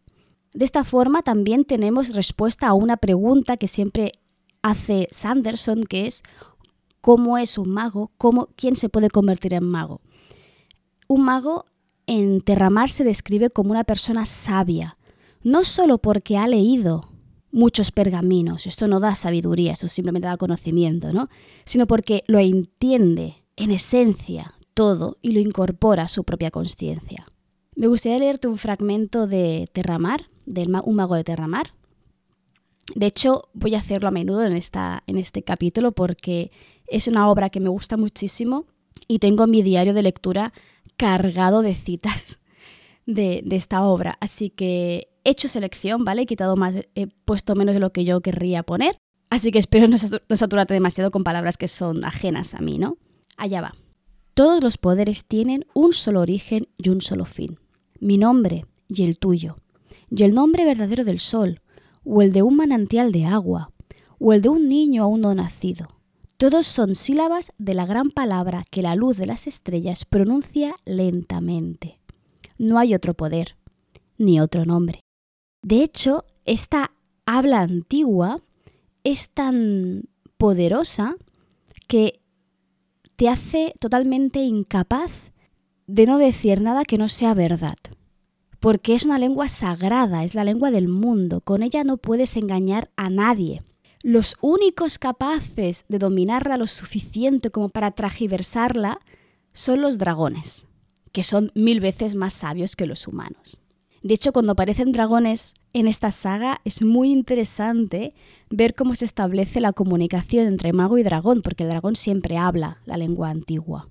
De 0.54 0.64
esta 0.64 0.86
forma 0.86 1.22
también 1.22 1.66
tenemos 1.66 2.16
respuesta 2.16 2.68
a 2.68 2.74
una 2.74 2.96
pregunta 2.96 3.58
que 3.58 3.68
siempre 3.68 4.14
hace 4.62 5.10
Sanderson, 5.12 5.84
que 5.84 6.08
es 6.08 6.24
¿cómo 7.02 7.38
es 7.38 7.58
un 7.58 7.72
mago? 7.72 8.14
¿Cómo, 8.18 8.48
¿Quién 8.56 8.78
se 8.78 8.88
puede 8.88 9.10
convertir 9.10 9.54
en 9.54 9.66
mago? 9.66 10.00
Un 11.10 11.26
mago 11.26 11.66
en 12.08 12.40
Terramar 12.40 12.90
se 12.90 13.04
describe 13.04 13.50
como 13.50 13.72
una 13.72 13.84
persona 13.84 14.26
sabia, 14.26 14.98
no 15.42 15.66
solo 15.66 15.98
porque 15.98 16.38
ha 16.38 16.48
leído 16.48 17.10
muchos 17.52 17.92
pergaminos, 17.92 18.66
esto 18.66 18.88
no 18.88 19.02
da 19.02 19.14
sabiduría, 19.14 19.74
eso 19.74 19.90
simplemente 19.90 20.30
da 20.30 20.38
conocimiento, 20.38 21.12
¿no? 21.12 21.28
Sino 21.66 21.86
porque 21.86 22.24
lo 22.28 22.40
entiende 22.40 23.44
en 23.58 23.72
esencia 23.72 24.54
todo 24.74 25.18
y 25.22 25.31
lo 25.34 25.40
incorpora 25.40 26.04
a 26.04 26.08
su 26.08 26.24
propia 26.24 26.52
conciencia. 26.52 27.25
Me 27.75 27.88
gustaría 27.88 28.20
leerte 28.20 28.48
un 28.48 28.58
fragmento 28.58 29.28
de 29.28 29.68
Terramar, 29.74 30.30
de 30.46 30.68
Un 30.84 30.96
mago 30.96 31.16
de 31.16 31.24
Terramar. 31.24 31.74
De 32.96 33.08
hecho, 33.08 33.50
voy 33.54 33.75
a 33.75 33.80
hacerlo 33.80 34.10
a 34.10 34.12
menudo 34.12 34.46
en, 34.46 34.54
esta, 34.54 35.04
en 35.08 35.18
este 35.18 35.42
capítulo 35.44 35.94
porque 35.94 36.52
es 36.88 37.08
una 37.08 37.30
obra 37.30 37.50
que 37.50 37.60
me 37.60 37.70
gusta 37.70 37.98
muchísimo 37.98 38.66
y 39.08 39.20
tengo 39.20 39.48
mi 39.48 39.62
diario 39.62 39.94
de 39.94 40.04
lectura 40.04 40.54
cargado 40.98 41.62
de 41.62 41.74
citas 41.74 42.40
de, 43.06 43.42
de, 43.44 43.56
esta 43.56 43.84
obra. 43.84 44.18
Así 44.19 44.50
que 44.50 45.08
he 45.24 45.31
hecho 45.31 45.48
selección, 45.48 46.04
¿vale? 46.04 46.24
He 46.24 46.26
quitado 46.28 46.56
más, 46.56 46.76
he 46.94 47.07
puesto 47.07 47.56
menos 47.56 47.74
de 47.74 47.80
lo 47.80 47.92
que 47.92 48.06
yo 48.06 48.21
querría 48.21 48.64
poner. 48.64 48.97
Así 49.30 49.52
que 49.52 49.57
espero 49.57 49.88
no, 49.88 49.95
no 50.30 50.36
saturarte 50.36 50.76
demasiado 50.76 51.09
con 51.09 51.24
palabras 51.24 51.57
que 51.57 51.68
son 51.68 52.06
ajenas 52.06 52.54
a 52.54 52.59
mí, 52.59 52.78
¿no? 52.78 52.97
Allá 53.36 53.62
va. 53.62 53.74
Todos 54.33 54.63
los 54.63 54.78
poderes 54.78 55.25
tienen 55.25 55.66
un 55.73 55.94
solo 55.94 56.21
origen 56.21 56.68
y 56.78 56.90
un 56.90 57.02
solo 57.02 57.25
fin. 57.25 57.59
Mi 57.99 58.18
nombre 58.18 58.66
y 58.87 59.04
el 59.04 59.18
tuyo 59.18 59.56
y 60.16 60.23
el 60.23 60.33
nombre 60.33 60.66
verdadero 60.66 61.04
del 61.04 61.19
sol, 61.19 61.61
o 62.04 62.21
el 62.21 62.33
de 62.33 62.44
un 62.44 62.56
manantial 62.56 63.11
de 63.11 63.25
agua, 63.25 63.71
o 64.19 64.33
el 64.33 64.42
de 64.42 64.49
un 64.49 64.68
niño 64.68 65.04
aún 65.04 65.21
no 65.21 65.33
nacido. 65.33 65.87
Todos 66.37 66.68
son 66.68 66.95
sílabas 66.95 67.52
de 67.57 67.73
la 67.73 67.85
gran 67.85 68.11
palabra 68.11 68.63
que 68.69 68.81
la 68.81 68.95
luz 68.95 69.18
de 69.18 69.25
las 69.25 69.47
estrellas 69.47 70.06
pronuncia 70.06 70.75
lentamente. 70.85 71.99
No 72.57 72.78
hay 72.78 72.94
otro 72.94 73.13
poder, 73.13 73.57
ni 74.18 74.40
otro 74.40 74.66
nombre. 74.66 74.99
De 75.63 75.83
hecho, 75.83 76.25
esta 76.45 76.92
habla 77.25 77.61
antigua 77.61 78.42
es 79.04 79.30
tan 79.30 80.04
poderosa 80.37 81.16
que 81.87 82.21
te 83.16 83.30
hace 83.30 83.74
totalmente 83.80 84.40
incapaz 84.40 85.32
de 85.88 86.06
no 86.06 86.18
decir 86.18 86.62
nada 86.62 86.84
que 86.86 86.98
no 86.98 87.08
sea 87.08 87.34
verdad 87.34 87.76
porque 88.64 88.96
es 88.96 89.04
una 89.04 89.20
lengua 89.20 89.50
sagrada, 89.50 90.24
es 90.24 90.36
la 90.36 90.46
lengua 90.46 90.72
del 90.72 90.88
mundo, 90.88 91.42
con 91.42 91.64
ella 91.64 91.84
no 91.84 91.98
puedes 91.98 92.38
engañar 92.38 92.90
a 92.96 93.10
nadie. 93.10 93.62
Los 94.04 94.38
únicos 94.40 95.00
capaces 95.00 95.84
de 95.90 96.00
dominarla 96.00 96.56
lo 96.56 96.68
suficiente 96.68 97.50
como 97.50 97.68
para 97.68 97.92
tragiversarla 97.92 99.02
son 99.52 99.82
los 99.82 99.98
dragones, 99.98 100.66
que 101.12 101.24
son 101.24 101.52
mil 101.56 101.82
veces 101.82 102.16
más 102.16 102.36
sabios 102.36 102.78
que 102.78 102.86
los 102.86 103.06
humanos. 103.06 103.62
De 104.04 104.14
hecho, 104.14 104.33
cuando 104.33 104.52
aparecen 104.52 104.92
dragones 104.92 105.54
en 105.72 105.88
esta 105.88 106.12
saga 106.12 106.60
es 106.66 106.81
muy 106.81 107.12
interesante 107.12 108.14
ver 108.50 108.76
cómo 108.76 108.95
se 108.95 109.06
establece 109.06 109.62
la 109.62 109.72
comunicación 109.72 110.45
entre 110.45 110.74
mago 110.74 110.98
y 110.98 111.04
dragón, 111.04 111.42
porque 111.42 111.64
el 111.64 111.69
dragón 111.69 111.95
siempre 111.95 112.36
habla 112.36 112.81
la 112.86 112.98
lengua 112.98 113.30
antigua 113.30 113.88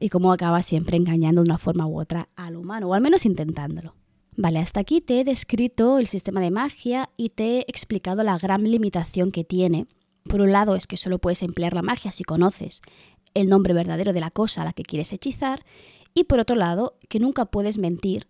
y 0.00 0.08
cómo 0.08 0.32
acaba 0.32 0.62
siempre 0.62 0.96
engañando 0.96 1.42
de 1.42 1.48
una 1.48 1.58
forma 1.58 1.86
u 1.86 2.00
otra 2.00 2.28
al 2.34 2.56
humano, 2.56 2.88
o 2.88 2.94
al 2.94 3.02
menos 3.02 3.24
intentándolo. 3.24 3.94
Vale, 4.36 4.58
hasta 4.58 4.80
aquí 4.80 5.00
te 5.00 5.20
he 5.20 5.24
descrito 5.24 6.00
el 6.00 6.08
sistema 6.08 6.40
de 6.40 6.50
magia 6.50 7.10
y 7.16 7.28
te 7.28 7.58
he 7.58 7.60
explicado 7.68 8.24
la 8.24 8.36
gran 8.38 8.68
limitación 8.68 9.30
que 9.30 9.44
tiene. 9.44 9.86
Por 10.24 10.40
un 10.40 10.50
lado 10.50 10.74
es 10.74 10.88
que 10.88 10.96
solo 10.96 11.20
puedes 11.20 11.42
emplear 11.42 11.72
la 11.74 11.82
magia 11.82 12.10
si 12.10 12.24
conoces 12.24 12.82
el 13.34 13.48
nombre 13.48 13.74
verdadero 13.74 14.12
de 14.12 14.20
la 14.20 14.32
cosa 14.32 14.62
a 14.62 14.64
la 14.64 14.72
que 14.72 14.82
quieres 14.82 15.12
hechizar 15.12 15.64
y 16.14 16.24
por 16.24 16.40
otro 16.40 16.56
lado 16.56 16.96
que 17.08 17.20
nunca 17.20 17.44
puedes 17.44 17.78
mentir. 17.78 18.26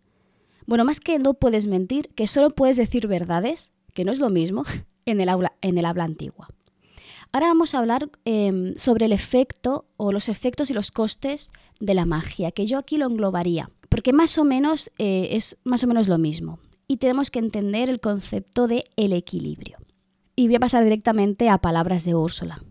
Bueno, 0.66 0.85
más 0.85 1.00
que 1.00 1.19
no 1.19 1.35
puedes 1.35 1.66
mentir, 1.66 2.09
que 2.14 2.26
solo 2.26 2.50
puedes 2.50 2.76
decir 2.76 3.07
verdades, 3.07 3.73
que 3.95 4.04
no 4.04 4.12
es 4.12 4.21
lo 4.21 4.31
mismo, 4.31 4.64
en 5.07 5.21
el, 5.21 5.28
en 5.61 5.78
el 5.78 5.85
habla 5.85 6.04
antigua. 6.04 6.49
Ahora 7.33 7.47
vamos 7.47 7.75
a 7.75 7.78
hablar 7.78 8.11
em, 8.26 8.75
sobre 8.76 9.07
el 9.07 9.12
efecto 9.12 9.87
o 9.97 10.12
los 10.12 10.28
efectos 10.28 10.71
y 10.71 10.75
los 10.75 10.90
costes 10.90 11.52
de 11.81 11.95
la 11.95 12.04
magia, 12.04 12.52
que 12.52 12.66
yo 12.66 12.76
aquí 12.76 12.99
lo 12.99 13.07
englobaría, 13.07 13.71
porque 13.88 14.12
más 14.12 14.37
o 14.37 14.45
menos 14.45 14.90
eh, 14.99 15.28
es 15.33 15.57
más 15.64 15.83
o 15.83 15.87
menos 15.87 16.09
lo 16.09 16.19
mismo. 16.19 16.59
Y 16.87 16.99
tenemos 16.99 17.31
que 17.31 17.38
entender 17.38 17.88
el 17.88 18.00
concepto 18.00 18.66
de 18.66 18.85
el 18.97 19.14
equilibrio. 19.14 19.78
Y 20.37 20.47
voy 20.47 20.57
a 20.57 20.61
pasar 20.61 20.85
directamente 20.85 21.49
a 21.49 21.57
palabras 21.57 22.04
de 22.04 22.14
Úrsula. 22.14 22.62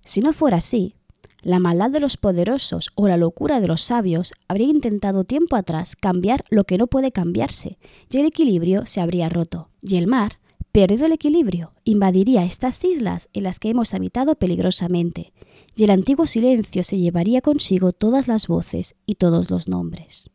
Si 0.00 0.22
no 0.22 0.32
fuera 0.32 0.56
así, 0.56 0.96
la 1.42 1.60
maldad 1.60 1.90
de 1.90 2.00
los 2.00 2.16
poderosos 2.16 2.90
o 2.94 3.08
la 3.08 3.16
locura 3.16 3.60
de 3.60 3.68
los 3.68 3.82
sabios 3.82 4.32
habría 4.48 4.68
intentado 4.68 5.24
tiempo 5.24 5.56
atrás 5.56 5.96
cambiar 5.96 6.44
lo 6.50 6.64
que 6.64 6.78
no 6.78 6.86
puede 6.86 7.12
cambiarse, 7.12 7.78
y 8.10 8.18
el 8.18 8.26
equilibrio 8.26 8.86
se 8.86 9.00
habría 9.00 9.28
roto, 9.28 9.70
y 9.80 9.96
el 9.96 10.06
mar, 10.06 10.40
perdido 10.72 11.06
el 11.06 11.12
equilibrio, 11.12 11.72
invadiría 11.84 12.44
estas 12.44 12.84
islas 12.84 13.28
en 13.32 13.44
las 13.44 13.58
que 13.58 13.70
hemos 13.70 13.94
habitado 13.94 14.34
peligrosamente, 14.34 15.32
y 15.76 15.84
el 15.84 15.90
antiguo 15.90 16.26
silencio 16.26 16.82
se 16.82 16.98
llevaría 16.98 17.40
consigo 17.40 17.92
todas 17.92 18.28
las 18.28 18.48
voces 18.48 18.96
y 19.06 19.14
todos 19.14 19.50
los 19.50 19.68
nombres. 19.68 20.30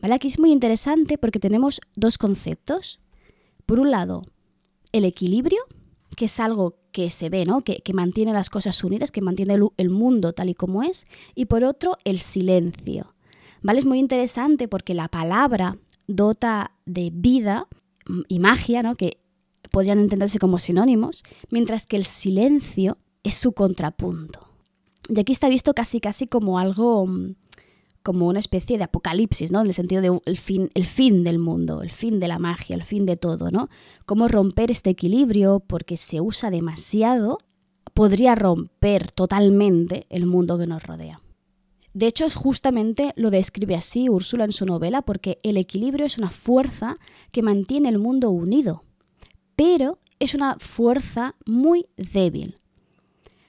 ¿Vale? 0.00 0.14
Aquí 0.14 0.28
es 0.28 0.38
muy 0.38 0.52
interesante 0.52 1.16
porque 1.16 1.40
tenemos 1.40 1.80
dos 1.96 2.18
conceptos. 2.18 3.00
Por 3.64 3.80
un 3.80 3.90
lado, 3.90 4.22
el 4.92 5.06
equilibrio, 5.06 5.60
que 6.16 6.26
es 6.26 6.38
algo 6.38 6.76
que 6.94 7.10
se 7.10 7.28
ve, 7.28 7.44
¿no? 7.44 7.62
que, 7.62 7.82
mantiene 7.92 8.32
las 8.32 8.50
cosas 8.50 8.84
unidas, 8.84 9.10
que 9.10 9.20
mantiene 9.20 9.56
el, 9.76 9.90
mundo 9.90 10.32
tal 10.32 10.48
y 10.48 10.54
como 10.54 10.84
es, 10.84 11.08
y 11.34 11.46
por 11.46 11.64
otro 11.64 11.98
el 12.04 12.20
silencio. 12.20 13.16
¿Vale? 13.62 13.80
Es 13.80 13.84
muy 13.84 13.98
interesante 13.98 14.68
porque 14.68 14.94
la 14.94 15.08
palabra 15.08 15.76
dota 16.06 16.70
de 16.86 17.10
vida 17.12 17.66
mm, 18.06 18.20
y 18.28 18.38
magia, 18.38 18.84
¿no? 18.84 18.94
que 18.94 19.18
podrían 19.72 19.98
entenderse 19.98 20.38
como 20.38 20.60
sinónimos, 20.60 21.24
mientras 21.50 21.84
que 21.84 21.96
el 21.96 22.04
silencio 22.04 22.96
es 23.24 23.34
su 23.34 23.54
contrapunto. 23.54 24.46
Y 25.08 25.18
aquí 25.18 25.32
está 25.32 25.48
visto 25.48 25.74
casi 25.74 25.98
casi 25.98 26.28
como 26.28 26.60
algo 26.60 27.08
mm, 27.08 27.34
como 28.04 28.28
una 28.28 28.38
especie 28.38 28.78
de 28.78 28.84
apocalipsis, 28.84 29.50
¿no? 29.50 29.62
En 29.62 29.66
el 29.66 29.74
sentido 29.74 30.02
de 30.02 30.20
el 30.26 30.36
fin, 30.36 30.70
el 30.74 30.86
fin 30.86 31.24
del 31.24 31.38
mundo, 31.38 31.82
el 31.82 31.90
fin 31.90 32.20
de 32.20 32.28
la 32.28 32.38
magia, 32.38 32.76
el 32.76 32.84
fin 32.84 33.06
de 33.06 33.16
todo, 33.16 33.50
¿no? 33.50 33.70
Cómo 34.06 34.28
romper 34.28 34.70
este 34.70 34.90
equilibrio 34.90 35.60
porque 35.66 35.96
se 35.96 36.20
usa 36.20 36.50
demasiado 36.50 37.38
podría 37.94 38.34
romper 38.34 39.10
totalmente 39.10 40.06
el 40.10 40.26
mundo 40.26 40.58
que 40.58 40.66
nos 40.66 40.82
rodea. 40.82 41.20
De 41.94 42.06
hecho, 42.06 42.26
es 42.26 42.34
justamente 42.34 43.12
lo 43.16 43.30
describe 43.30 43.76
así 43.76 44.08
Úrsula 44.08 44.44
en 44.44 44.52
su 44.52 44.66
novela, 44.66 45.02
porque 45.02 45.38
el 45.42 45.56
equilibrio 45.56 46.04
es 46.04 46.18
una 46.18 46.30
fuerza 46.30 46.98
que 47.30 47.42
mantiene 47.42 47.88
el 47.88 47.98
mundo 47.98 48.30
unido, 48.30 48.82
pero 49.56 49.98
es 50.18 50.34
una 50.34 50.56
fuerza 50.58 51.36
muy 51.46 51.86
débil. 51.96 52.58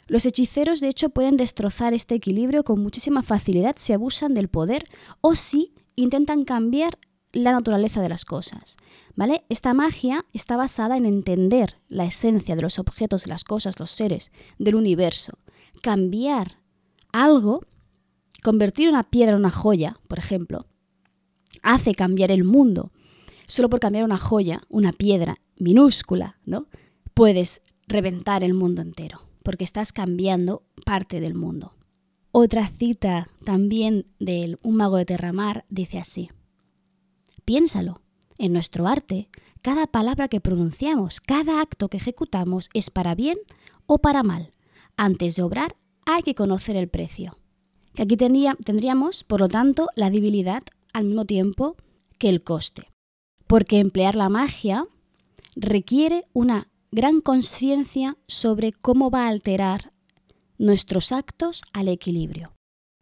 Los 0.08 0.26
hechiceros, 0.26 0.82
de 0.82 0.90
hecho, 0.90 1.10
pueden 1.10 1.36
destrozar 1.36 1.94
este 1.94 2.16
equilibrio 2.16 2.64
con 2.64 2.80
muchísima 2.80 3.24
facilidad 3.24 3.76
si 3.78 3.92
abusan 3.92 4.36
del 4.36 4.50
poder 4.50 4.86
o 5.22 5.34
si 5.34 5.74
intentan 5.96 6.46
cambiar 6.46 7.00
la 7.32 7.52
naturaleza 7.52 8.02
de 8.02 8.10
las 8.10 8.24
cosas. 8.24 8.78
¿Vale? 9.16 9.46
Esta 9.50 9.74
magia 9.74 10.26
está 10.32 10.58
basada 10.58 10.96
en 10.98 11.06
entender 11.06 11.78
la 11.90 12.06
esencia 12.06 12.56
de 12.56 12.62
los 12.62 12.78
objetos, 12.78 13.24
de 13.24 13.30
las 13.30 13.44
cosas, 13.44 13.80
los 13.80 13.90
seres, 13.90 14.32
del 14.60 14.76
universo. 14.76 15.40
Cambiar 15.82 16.60
algo, 17.12 17.62
convertir 18.44 18.90
una 18.90 19.04
piedra 19.04 19.32
en 19.32 19.40
una 19.40 19.52
joya, 19.52 20.00
por 20.08 20.20
ejemplo, 20.20 20.68
hace 21.64 21.96
cambiar 21.96 22.30
el 22.30 22.44
mundo. 22.44 22.92
Solo 23.48 23.70
por 23.70 23.80
cambiar 23.80 24.04
una 24.04 24.18
joya, 24.18 24.62
una 24.70 24.92
piedra 24.92 25.38
minúscula, 25.58 26.38
¿no? 26.46 26.68
Puedes 27.14 27.62
reventar 27.88 28.44
el 28.44 28.54
mundo 28.54 28.82
entero 28.82 29.25
porque 29.46 29.64
estás 29.64 29.94
cambiando 29.94 30.64
parte 30.86 31.22
del 31.22 31.36
mundo. 31.36 31.76
Otra 32.32 32.68
cita 32.68 33.30
también 33.46 34.08
de 34.20 34.58
Un 34.62 34.76
mago 34.76 34.98
de 34.98 35.06
Terramar 35.06 35.64
dice 35.70 36.00
así, 36.00 36.30
Piénsalo, 37.46 38.02
en 38.40 38.52
nuestro 38.52 38.88
arte, 38.88 39.30
cada 39.62 39.86
palabra 39.88 40.28
que 40.28 40.42
pronunciamos, 40.42 41.22
cada 41.22 41.62
acto 41.62 41.88
que 41.88 41.98
ejecutamos 41.98 42.70
es 42.74 42.90
para 42.90 43.14
bien 43.16 43.38
o 43.86 44.00
para 44.00 44.24
mal. 44.24 44.50
Antes 44.98 45.36
de 45.36 45.44
obrar 45.44 45.78
hay 46.06 46.24
que 46.24 46.36
conocer 46.36 46.76
el 46.76 46.90
precio. 46.90 47.38
Que 47.94 48.02
aquí 48.02 48.18
tendríamos, 48.18 49.24
por 49.24 49.40
lo 49.40 49.48
tanto, 49.48 49.90
la 49.96 50.10
debilidad 50.10 50.64
al 50.92 51.06
mismo 51.06 51.26
tiempo 51.26 51.78
que 52.18 52.30
el 52.30 52.44
coste. 52.44 52.92
Porque 53.48 53.80
emplear 53.80 54.16
la 54.16 54.28
magia 54.28 54.86
requiere 55.56 56.26
una 56.34 56.68
gran 56.96 57.20
conciencia 57.20 58.18
sobre 58.26 58.72
cómo 58.72 59.12
va 59.12 59.26
a 59.26 59.28
alterar 59.28 59.92
nuestros 60.58 61.12
actos 61.12 61.62
al 61.74 61.90
equilibrio. 61.90 62.54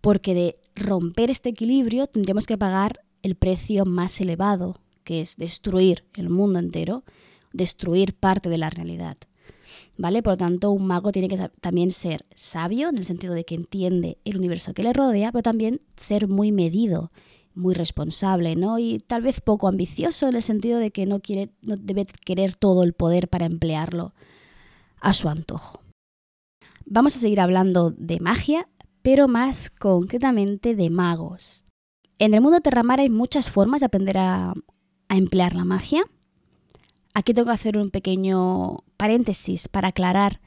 Porque 0.02 0.34
de 0.34 0.56
romper 0.74 1.30
este 1.30 1.50
equilibrio 1.50 2.08
tendríamos 2.08 2.48
que 2.48 2.58
pagar 2.58 3.02
el 3.22 3.36
precio 3.36 3.86
más 3.86 4.20
elevado, 4.20 4.82
que 5.04 5.22
es 5.22 5.38
destruir 5.38 6.06
el 6.16 6.32
mundo 6.32 6.58
entero, 6.58 7.04
destruir 7.52 8.16
parte 8.16 8.50
de 8.50 8.58
la 8.58 8.72
realidad. 8.72 9.16
¿Vale? 9.96 10.24
Por 10.24 10.34
lo 10.34 10.38
tanto, 10.38 10.72
un 10.72 10.88
mago 10.88 11.12
tiene 11.12 11.28
que 11.28 11.52
también 11.62 11.92
ser 11.92 12.26
sabio, 12.34 12.90
en 12.90 12.98
el 12.98 13.06
sentido 13.06 13.36
de 13.36 13.46
que 13.46 13.54
entiende 13.54 14.18
el 14.26 14.38
universo 14.38 14.74
que 14.74 14.82
le 14.82 14.94
rodea, 14.94 15.32
pero 15.32 15.44
también 15.44 15.82
ser 15.96 16.28
muy 16.28 16.52
medido 16.52 17.12
muy 17.56 17.74
responsable, 17.74 18.56
¿no? 18.56 18.80
Y 18.80 19.00
tal 19.00 19.22
vez 19.22 19.42
poco 19.42 19.68
ambicioso 19.68 20.28
en 20.28 20.36
el 20.36 20.42
sentido 20.42 20.80
de 20.80 20.92
que 20.92 21.06
no 21.06 21.20
quiere, 21.20 21.52
no 21.62 21.78
debe 21.78 22.06
querer 22.26 22.56
todo 22.56 22.84
el 22.84 22.94
poder 22.94 23.28
para 23.28 23.46
emplearlo 23.46 24.14
a 25.00 25.14
su 25.14 25.30
antojo. 25.30 25.82
Vamos 26.86 27.16
a 27.16 27.20
seguir 27.20 27.40
hablando 27.40 27.92
de 27.92 28.20
magia, 28.20 28.68
pero 29.02 29.28
más 29.28 29.70
concretamente 29.70 30.76
de 30.76 30.90
magos. 30.90 31.66
En 32.20 32.34
el 32.34 32.42
mundo 32.42 32.62
Terramar 32.62 33.00
hay 33.00 33.10
muchas 33.10 33.50
formas 33.50 33.82
de 33.82 33.88
aprender 33.88 34.18
a, 34.18 34.54
a 35.10 35.18
emplear 35.18 35.56
la 35.56 35.66
magia. 35.66 36.04
Aquí 37.14 37.34
tengo 37.34 37.48
que 37.48 37.54
hacer 37.54 37.78
un 37.78 37.92
pequeño 37.92 38.84
paréntesis 38.98 39.68
para 39.68 39.90
aclarar 39.90 40.42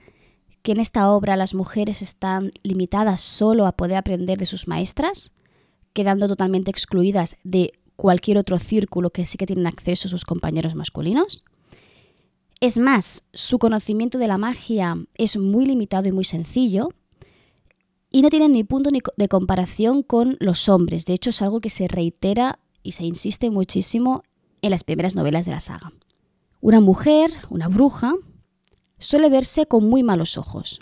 que 0.63 0.73
en 0.73 0.81
esta 0.81 1.11
obra 1.11 1.37
las 1.37 1.55
mujeres 1.55 2.03
están 2.03 2.51
limitadas 2.65 3.21
solo 3.21 3.67
a 3.67 3.73
poder 3.77 3.99
aprender 3.99 4.39
de 4.39 4.47
sus 4.47 4.67
maestras 4.67 5.33
quedando 5.97 6.29
totalmente 6.29 6.71
excluidas 6.71 7.37
de 7.43 7.73
cualquier 7.97 8.37
otro 8.37 8.59
círculo 8.59 9.09
que 9.09 9.25
sí 9.25 9.39
que 9.39 9.47
tienen 9.47 9.67
acceso 9.67 10.09
sus 10.09 10.27
compañeros 10.27 10.75
masculinos. 10.75 11.43
Es 12.61 12.79
más, 12.79 13.25
su 13.33 13.59
conocimiento 13.59 14.19
de 14.19 14.29
la 14.29 14.37
magia 14.37 14.95
es 15.15 15.39
muy 15.39 15.65
limitado 15.65 16.07
y 16.07 16.13
muy 16.13 16.25
sencillo 16.25 16.91
y 18.11 18.21
no 18.21 18.29
tienen 18.29 18.53
ni 18.53 18.63
punto 18.63 18.91
ni 18.91 19.01
de 19.17 19.29
comparación 19.29 20.03
con 20.03 20.37
los 20.39 20.69
hombres. 20.69 21.07
De 21.07 21.15
hecho, 21.15 21.31
es 21.31 21.41
algo 21.41 21.61
que 21.61 21.71
se 21.71 21.89
reitera 21.89 22.59
y 22.83 22.93
se 22.93 23.05
insiste 23.05 23.49
muchísimo 23.49 24.23
en 24.61 24.73
las 24.73 24.85
primeras 24.85 25.15
novelas 25.15 25.47
de 25.47 25.53
la 25.53 25.61
saga. 25.61 25.93
Una 26.61 26.81
mujer, 26.81 27.31
una 27.49 27.69
bruja, 27.69 28.13
suele 28.99 29.31
verse 29.31 29.65
con 29.65 29.89
muy 29.89 30.03
malos 30.03 30.37
ojos. 30.37 30.81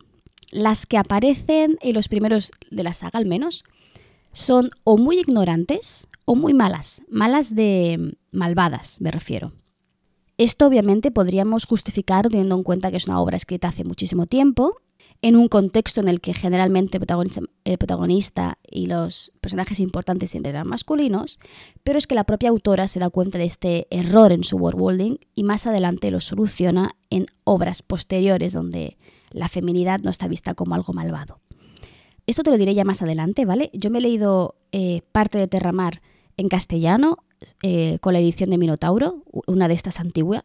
Las 0.51 0.87
que 0.87 0.99
aparecen 0.99 1.79
en 1.83 1.95
los 1.95 2.09
primeros 2.09 2.51
de 2.73 2.83
la 2.83 2.93
saga, 2.93 3.21
al 3.21 3.27
menos, 3.27 3.65
son 4.35 4.71
o 4.85 4.99
muy 4.99 5.19
ignorantes 5.19 6.07
o 6.27 6.35
muy 6.35 6.53
malas, 6.53 7.03
malas 7.09 7.55
de 7.55 8.17
malvadas, 8.31 9.01
me 9.01 9.11
refiero. 9.11 9.53
Esto 10.37 10.67
obviamente 10.67 11.11
podríamos 11.11 11.65
justificar 11.65 12.29
teniendo 12.29 12.57
en 12.57 12.65
cuenta 12.65 12.91
que 12.91 12.97
es 12.97 13.07
una 13.07 13.21
obra 13.21 13.37
escrita 13.37 13.69
hace 13.69 13.85
muchísimo 13.85 14.27
tiempo, 14.27 14.77
en 15.23 15.37
un 15.37 15.49
contexto 15.49 16.01
en 16.01 16.09
el 16.09 16.21
que 16.21 16.35
generalmente 16.35 16.99
el 16.99 17.79
protagonista 17.79 18.59
y 18.69 18.87
los 18.87 19.33
personajes 19.41 19.81
importantes 19.81 20.31
siempre 20.31 20.51
eran 20.51 20.69
masculinos, 20.69 21.39
pero 21.83 21.99
es 21.99 22.07
que 22.07 22.15
la 22.15 22.25
propia 22.25 22.51
autora 22.51 22.89
se 22.89 23.01
da 23.01 23.09
cuenta 23.11 23.39
de 23.39 23.45
este 23.45 23.87
error 23.91 24.33
en 24.33 24.45
su 24.45 24.57
worldbuilding 24.57 25.19
y 25.35 25.45
más 25.45 25.67
adelante 25.67 26.11
lo 26.11 26.21
soluciona 26.21 26.97
en 27.09 27.27
obras 27.45 27.83
posteriores 27.83 28.53
donde 28.53 28.99
la 29.31 29.49
feminidad 29.49 30.01
no 30.01 30.11
está 30.11 30.29
vista 30.29 30.55
como 30.55 30.75
algo 30.75 30.93
malvado. 30.93 31.41
Esto 32.27 32.43
te 32.43 32.51
lo 32.51 32.59
diré 32.59 32.75
ya 32.75 32.85
más 32.85 33.03
adelante, 33.03 33.45
¿vale? 33.45 33.71
Yo 33.73 33.91
me 33.91 33.99
he 33.99 34.03
leído 34.03 34.57
eh, 34.73 35.03
parte 35.13 35.39
de 35.39 35.49
Terramar 35.49 36.01
en 36.37 36.49
castellano 36.49 37.19
eh, 37.63 37.99
con 38.01 38.15
la 38.15 38.21
edición 38.21 38.51
de 38.51 38.59
Minotauro, 38.59 39.23
una 39.47 39.69
de 39.69 39.75
estas 39.75 40.01
antiguas, 40.01 40.45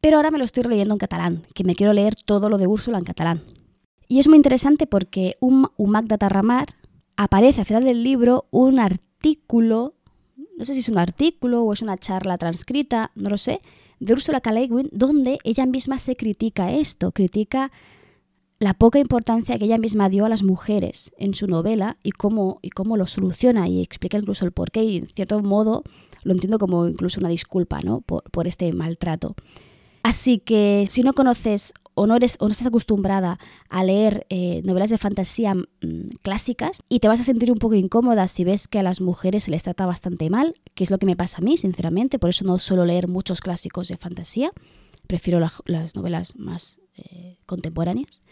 pero 0.00 0.16
ahora 0.16 0.32
me 0.32 0.38
lo 0.38 0.44
estoy 0.44 0.64
leyendo 0.64 0.94
en 0.94 0.98
catalán, 0.98 1.42
que 1.54 1.64
me 1.64 1.76
quiero 1.76 1.92
leer 1.92 2.16
todo 2.16 2.48
lo 2.48 2.58
de 2.58 2.66
Úrsula 2.66 2.98
en 2.98 3.04
catalán. 3.04 3.42
Y 4.08 4.18
es 4.18 4.26
muy 4.26 4.36
interesante 4.36 4.86
porque 4.86 5.36
un, 5.40 5.68
un 5.76 5.90
Magda 5.90 6.18
Terramar 6.18 6.66
aparece 7.16 7.60
al 7.60 7.66
final 7.66 7.84
del 7.84 8.02
libro 8.02 8.46
un 8.50 8.80
artículo, 8.80 9.94
no 10.58 10.64
sé 10.64 10.74
si 10.74 10.80
es 10.80 10.88
un 10.88 10.98
artículo 10.98 11.62
o 11.62 11.72
es 11.72 11.82
una 11.82 11.96
charla 11.96 12.36
transcrita, 12.36 13.12
no 13.14 13.30
lo 13.30 13.38
sé, 13.38 13.60
de 14.00 14.12
Úrsula 14.12 14.40
K. 14.40 14.52
donde 14.90 15.38
ella 15.44 15.64
misma 15.66 16.00
se 16.00 16.16
critica 16.16 16.72
esto, 16.72 17.12
critica 17.12 17.70
la 18.62 18.74
poca 18.74 19.00
importancia 19.00 19.58
que 19.58 19.64
ella 19.64 19.76
misma 19.76 20.08
dio 20.08 20.24
a 20.24 20.28
las 20.28 20.44
mujeres 20.44 21.10
en 21.18 21.34
su 21.34 21.48
novela 21.48 21.96
y 22.04 22.12
cómo, 22.12 22.60
y 22.62 22.70
cómo 22.70 22.96
lo 22.96 23.08
soluciona 23.08 23.68
y 23.68 23.82
explica 23.82 24.18
incluso 24.18 24.44
el 24.44 24.52
porqué 24.52 24.84
y 24.84 24.98
en 24.98 25.08
cierto 25.08 25.42
modo 25.42 25.82
lo 26.22 26.32
entiendo 26.32 26.60
como 26.60 26.86
incluso 26.86 27.18
una 27.18 27.28
disculpa 27.28 27.80
¿no? 27.80 28.02
por, 28.02 28.46
este 28.46 28.72
maltrato. 28.72 29.34
Así 30.04 30.38
que 30.38 30.84
si 30.88 31.02
no 31.02 31.12
conoces 31.12 31.74
o 31.94 32.06
no, 32.06 32.14
eres, 32.14 32.36
o 32.38 32.46
no 32.46 32.52
estás 32.52 32.68
acostumbrada 32.68 33.40
a 33.68 33.82
leer 33.82 34.26
eh, 34.30 34.62
novelas 34.64 34.90
de 34.90 34.98
fantasía 34.98 35.56
mm, 35.56 35.66
clásicas 36.22 36.82
y 36.88 37.00
te 37.00 37.08
vas 37.08 37.20
a 37.20 37.24
sentir 37.24 37.50
un 37.50 37.58
poco 37.58 37.74
incómoda 37.74 38.28
si 38.28 38.44
ves 38.44 38.68
que 38.68 38.78
a 38.78 38.84
las 38.84 39.00
mujeres 39.00 39.42
se 39.44 39.50
les 39.50 39.64
trata 39.64 39.86
bastante 39.86 40.30
mal, 40.30 40.54
que 40.76 40.84
es 40.84 40.90
lo 40.92 40.98
que 40.98 41.06
me 41.06 41.16
pasa 41.16 41.38
a 41.38 41.40
mí, 41.44 41.56
sinceramente, 41.56 42.20
por 42.20 42.30
eso 42.30 42.44
no 42.44 42.60
suelo 42.60 42.84
leer 42.84 43.08
muchos 43.08 43.40
clásicos 43.40 43.88
de 43.88 43.96
fantasía, 43.96 44.52
prefiero 45.08 45.40
las 45.66 45.96
novelas 45.96 46.36
más 46.36 46.78
eh, 46.94 47.38
contemporáneas. 47.46 48.22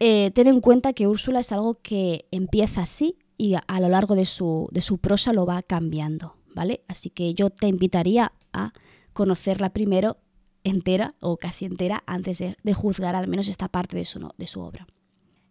Eh, 0.00 0.30
ten 0.32 0.46
en 0.46 0.60
cuenta 0.60 0.92
que 0.92 1.06
Úrsula 1.06 1.40
es 1.40 1.52
algo 1.52 1.74
que 1.82 2.26
empieza 2.30 2.82
así 2.82 3.16
y 3.36 3.54
a, 3.54 3.80
lo 3.80 3.88
largo 3.88 4.14
de 4.14 4.24
su, 4.24 4.68
de 4.72 4.80
su 4.80 4.98
prosa 4.98 5.32
lo 5.32 5.46
va 5.46 5.62
cambiando, 5.62 6.36
¿vale? 6.54 6.84
Así 6.88 7.10
que 7.10 7.34
yo 7.34 7.50
te 7.50 7.68
invitaría 7.68 8.32
a 8.52 8.72
conocerla 9.12 9.70
primero 9.70 10.18
entera 10.64 11.14
o 11.20 11.36
casi 11.36 11.64
entera 11.64 12.02
antes 12.06 12.38
de, 12.38 12.74
juzgar 12.74 13.16
al 13.16 13.28
menos 13.28 13.48
esta 13.48 13.68
parte 13.68 13.96
de 13.96 14.04
su, 14.04 14.28
de 14.36 14.46
su 14.46 14.60
obra. 14.60 14.86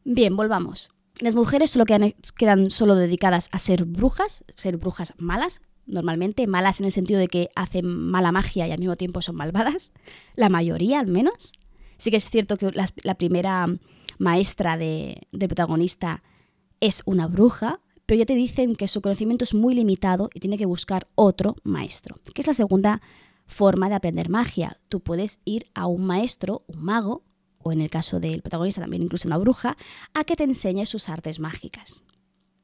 Bien, 0.04 0.36
volvamos. 0.36 0.92
Las 1.20 1.36
mujeres 1.36 1.72
solo 1.72 1.86
quedan, 1.86 2.13
quedan 2.38 2.70
solo 2.70 2.96
dedicadas 2.96 3.50
a 3.51 3.60
ser 3.60 3.86
brujas, 3.86 4.46
ser 4.56 4.77
brujas 4.77 5.13
malas, 5.18 5.62
normalmente 5.86 6.46
malas 6.48 6.80
en 6.80 6.86
el 6.86 6.92
sentido 6.92 7.20
de 7.20 7.27
que 7.27 7.50
hacen 7.56 7.88
mala 7.88 8.32
magia 8.32 8.68
y 8.68 8.72
al 8.72 8.80
mismo 8.80 8.96
tiempo 8.96 9.22
son 9.22 9.36
malvadas, 9.36 9.92
la 10.36 10.50
mayoría 10.50 11.00
al 11.00 11.08
menos. 11.08 11.54
Sí 11.98 12.12
que 12.12 12.18
es 12.18 12.30
cierto 12.30 12.58
que 12.58 12.72
la, 12.72 13.16
primera 13.16 13.68
maestra 14.17 14.77
de, 14.77 15.27
protagonista 15.31 16.24
es 16.79 17.01
una 17.05 17.27
bruja, 17.27 17.81
pero 18.05 18.19
ya 18.19 18.25
te 18.25 18.36
dicen 18.36 18.75
que 18.75 18.88
su 18.88 19.01
conocimiento 19.01 19.43
es 19.43 19.53
muy 19.53 19.75
limitado 19.75 20.29
y 20.33 20.39
tiene 20.39 20.57
que 20.57 20.65
buscar 20.65 21.07
otro 21.15 21.55
maestro, 21.63 22.19
que 22.33 22.41
es 22.41 22.47
la 22.47 22.53
segunda 22.53 23.01
forma 23.45 23.89
de 23.89 23.95
aprender 23.95 24.29
magia. 24.29 24.79
Tú 24.89 25.00
puedes 25.00 25.39
ir 25.45 25.67
a 25.74 25.88
un 25.88 26.05
maestro, 26.05 26.63
un 26.67 26.83
mago, 26.83 27.24
o 27.59 27.71
en 27.71 27.81
el 27.81 27.89
caso 27.89 28.19
del 28.19 28.41
protagonista 28.41 28.81
también 28.81 29.03
incluso 29.03 29.27
una 29.27 29.38
bruja, 29.38 29.77
a 30.13 30.24
que 30.24 30.36
te 30.36 30.43
enseñe 30.43 30.86
sus 30.86 31.09
artes 31.09 31.39
mágicas. 31.39 32.03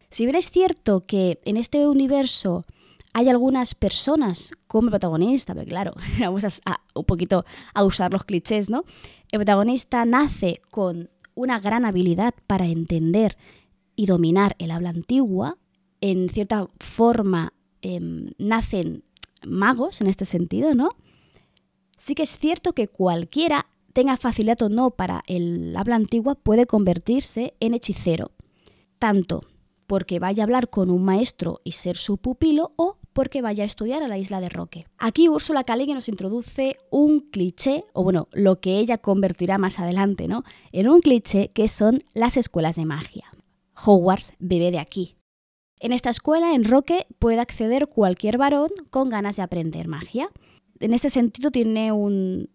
Si 0.09 0.25
bien 0.25 0.35
es 0.35 0.51
cierto 0.51 1.05
que 1.05 1.41
en 1.43 1.57
este 1.57 1.87
universo 1.87 2.65
hay 3.13 3.29
algunas 3.29 3.75
personas 3.75 4.53
como 4.67 4.89
protagonista, 4.89 5.53
pero 5.53 5.67
claro, 5.67 5.93
vamos 6.19 6.43
a, 6.65 6.81
un 6.93 7.05
poquito 7.05 7.45
a 7.73 7.83
usar 7.83 8.11
los 8.11 8.23
clichés, 8.23 8.69
¿no? 8.69 8.85
El 9.31 9.39
protagonista 9.39 10.05
nace 10.05 10.61
con 10.71 11.09
una 11.35 11.59
gran 11.59 11.85
habilidad 11.85 12.33
para 12.47 12.67
entender 12.67 13.37
y 13.95 14.05
dominar 14.05 14.55
el 14.59 14.71
habla 14.71 14.89
antigua, 14.89 15.57
en 16.01 16.29
cierta 16.29 16.69
forma 16.79 17.53
em, 17.81 18.31
nacen 18.37 19.03
magos 19.45 20.01
en 20.01 20.07
este 20.07 20.25
sentido, 20.25 20.73
¿no? 20.73 20.89
Sí 21.97 22.15
que 22.15 22.23
es 22.23 22.37
cierto 22.37 22.73
que 22.73 22.87
cualquiera, 22.87 23.67
tenga 23.93 24.17
facilidad 24.17 24.61
o 24.63 24.69
no 24.69 24.91
para 24.91 25.23
el 25.27 25.75
habla 25.77 25.95
antigua, 25.95 26.35
puede 26.35 26.65
convertirse 26.65 27.53
en 27.59 27.73
hechicero, 27.73 28.31
tanto 28.99 29.41
porque 29.87 30.19
vaya 30.19 30.43
a 30.43 30.45
hablar 30.45 30.69
con 30.69 30.89
un 30.89 31.03
maestro 31.03 31.61
y 31.63 31.73
ser 31.73 31.95
su 31.95 32.17
pupilo 32.17 32.73
o 32.75 32.97
porque 33.13 33.41
vaya 33.41 33.63
a 33.63 33.67
estudiar 33.67 34.03
a 34.03 34.07
la 34.07 34.17
isla 34.17 34.41
de 34.41 34.49
Roque. 34.49 34.85
Aquí 34.97 35.29
Úrsula 35.29 35.63
K. 35.63 35.75
nos 35.75 36.09
introduce 36.09 36.77
un 36.89 37.21
cliché, 37.21 37.85
o 37.93 38.03
bueno, 38.03 38.27
lo 38.33 38.59
que 38.59 38.79
ella 38.79 38.97
convertirá 38.97 39.57
más 39.57 39.79
adelante, 39.79 40.27
¿no? 40.27 40.43
En 40.71 40.89
un 40.89 41.01
cliché 41.01 41.49
que 41.53 41.67
son 41.67 41.99
las 42.13 42.37
escuelas 42.37 42.75
de 42.75 42.85
magia. 42.85 43.31
Hogwarts 43.85 44.33
bebe 44.39 44.71
de 44.71 44.79
aquí. 44.79 45.15
En 45.79 45.91
esta 45.91 46.09
escuela, 46.09 46.53
en 46.53 46.63
Roque, 46.63 47.07
puede 47.19 47.39
acceder 47.39 47.87
cualquier 47.87 48.37
varón 48.37 48.69
con 48.89 49.09
ganas 49.09 49.35
de 49.35 49.43
aprender 49.43 49.87
magia. 49.87 50.29
En 50.79 50.93
este 50.93 51.09
sentido, 51.09 51.51
tiene 51.51 51.91
un, 51.91 52.49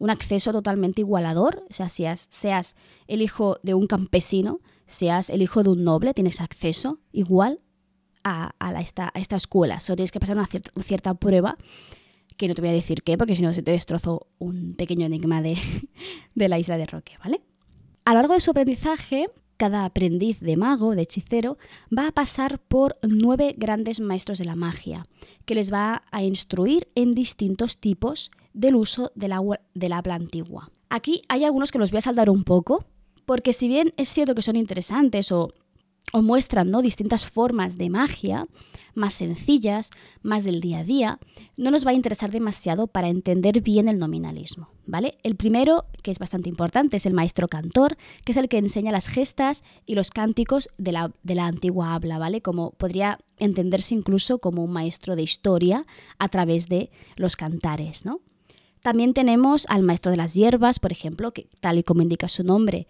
acceso 0.00 0.52
totalmente 0.52 1.02
igualador. 1.02 1.64
O 1.70 1.74
sea, 1.74 1.88
seas, 1.88 2.26
seas 2.30 2.74
el 3.06 3.22
hijo 3.22 3.58
de 3.62 3.74
un 3.74 3.86
campesino, 3.86 4.60
seas 4.86 5.30
el 5.30 5.42
hijo 5.42 5.62
de 5.62 5.70
un 5.70 5.84
noble, 5.84 6.14
tienes 6.14 6.40
acceso 6.40 7.00
igual 7.12 7.60
a, 8.24 8.54
esta, 8.80 9.12
escuela. 9.14 9.80
Solo 9.80 9.96
tienes 9.96 10.12
que 10.12 10.20
pasar 10.20 10.36
una 10.36 10.48
cierta, 10.82 11.14
prueba 11.14 11.56
que 12.36 12.48
no 12.48 12.54
te 12.54 12.62
voy 12.62 12.70
a 12.70 12.72
decir 12.74 13.02
qué, 13.02 13.16
porque 13.16 13.36
si 13.36 13.42
no 13.42 13.54
se 13.54 13.62
te 13.62 13.70
destrozo 13.70 14.26
un 14.38 14.74
pequeño 14.74 15.06
enigma 15.06 15.40
de, 16.34 16.48
la 16.48 16.58
isla 16.58 16.76
de 16.76 16.86
Roque, 16.86 17.12
¿vale? 17.22 17.42
A 18.04 18.12
lo 18.12 18.20
largo 18.20 18.34
de 18.34 18.40
su 18.40 18.50
aprendizaje, 18.50 19.28
cada 19.56 19.84
aprendiz 19.84 20.40
de 20.40 20.56
mago, 20.56 20.94
de 20.94 21.02
hechicero, 21.02 21.58
va 21.96 22.08
a 22.08 22.12
pasar 22.12 22.58
por 22.58 22.98
nueve 23.02 23.54
grandes 23.56 24.00
maestros 24.00 24.38
de 24.38 24.46
la 24.46 24.56
magia, 24.56 25.06
que 25.44 25.54
les 25.54 25.72
va 25.72 26.02
a 26.10 26.22
instruir 26.24 26.88
en 26.96 27.12
distintos 27.12 27.78
tipos 27.78 28.30
del 28.52 28.74
uso 28.74 29.12
del, 29.14 29.32
del 29.74 29.92
habla 29.92 30.14
antigua. 30.16 30.70
Aquí 30.90 31.22
hay 31.28 31.44
algunos 31.44 31.70
que 31.70 31.78
los 31.78 31.92
voy 31.92 31.98
a 31.98 32.02
saltar 32.02 32.30
un 32.30 32.44
poco, 32.44 32.84
porque 33.26 33.52
si 33.52 33.68
bien 33.68 33.94
es 33.96 34.12
cierto 34.12 34.34
que 34.34 34.42
son 34.42 34.56
interesantes 34.56 35.32
o 35.32 35.48
o 36.14 36.22
muestran 36.22 36.70
¿no? 36.70 36.80
distintas 36.80 37.26
formas 37.26 37.76
de 37.76 37.90
magia, 37.90 38.46
más 38.94 39.14
sencillas, 39.14 39.90
más 40.22 40.44
del 40.44 40.60
día 40.60 40.78
a 40.78 40.84
día, 40.84 41.18
no 41.56 41.72
nos 41.72 41.84
va 41.84 41.90
a 41.90 41.94
interesar 41.94 42.30
demasiado 42.30 42.86
para 42.86 43.08
entender 43.08 43.62
bien 43.62 43.88
el 43.88 43.98
nominalismo. 43.98 44.68
¿vale? 44.86 45.18
El 45.24 45.34
primero, 45.34 45.86
que 46.04 46.12
es 46.12 46.20
bastante 46.20 46.48
importante, 46.48 46.98
es 46.98 47.06
el 47.06 47.14
maestro 47.14 47.48
cantor, 47.48 47.96
que 48.24 48.30
es 48.30 48.38
el 48.38 48.48
que 48.48 48.58
enseña 48.58 48.92
las 48.92 49.08
gestas 49.08 49.64
y 49.86 49.96
los 49.96 50.10
cánticos 50.10 50.68
de 50.78 50.92
la, 50.92 51.10
de 51.24 51.34
la 51.34 51.46
antigua 51.46 51.94
habla, 51.94 52.18
¿vale? 52.18 52.42
Como 52.42 52.70
podría 52.70 53.18
entenderse 53.38 53.96
incluso 53.96 54.38
como 54.38 54.62
un 54.62 54.72
maestro 54.72 55.16
de 55.16 55.22
historia 55.22 55.84
a 56.20 56.28
través 56.28 56.68
de 56.68 56.92
los 57.16 57.34
cantares, 57.34 58.04
¿no? 58.04 58.20
También 58.82 59.14
tenemos 59.14 59.66
al 59.68 59.82
maestro 59.82 60.12
de 60.12 60.18
las 60.18 60.34
hierbas, 60.34 60.78
por 60.78 60.92
ejemplo, 60.92 61.32
que 61.32 61.48
tal 61.60 61.78
y 61.78 61.82
como 61.82 62.02
indica 62.02 62.28
su 62.28 62.44
nombre, 62.44 62.86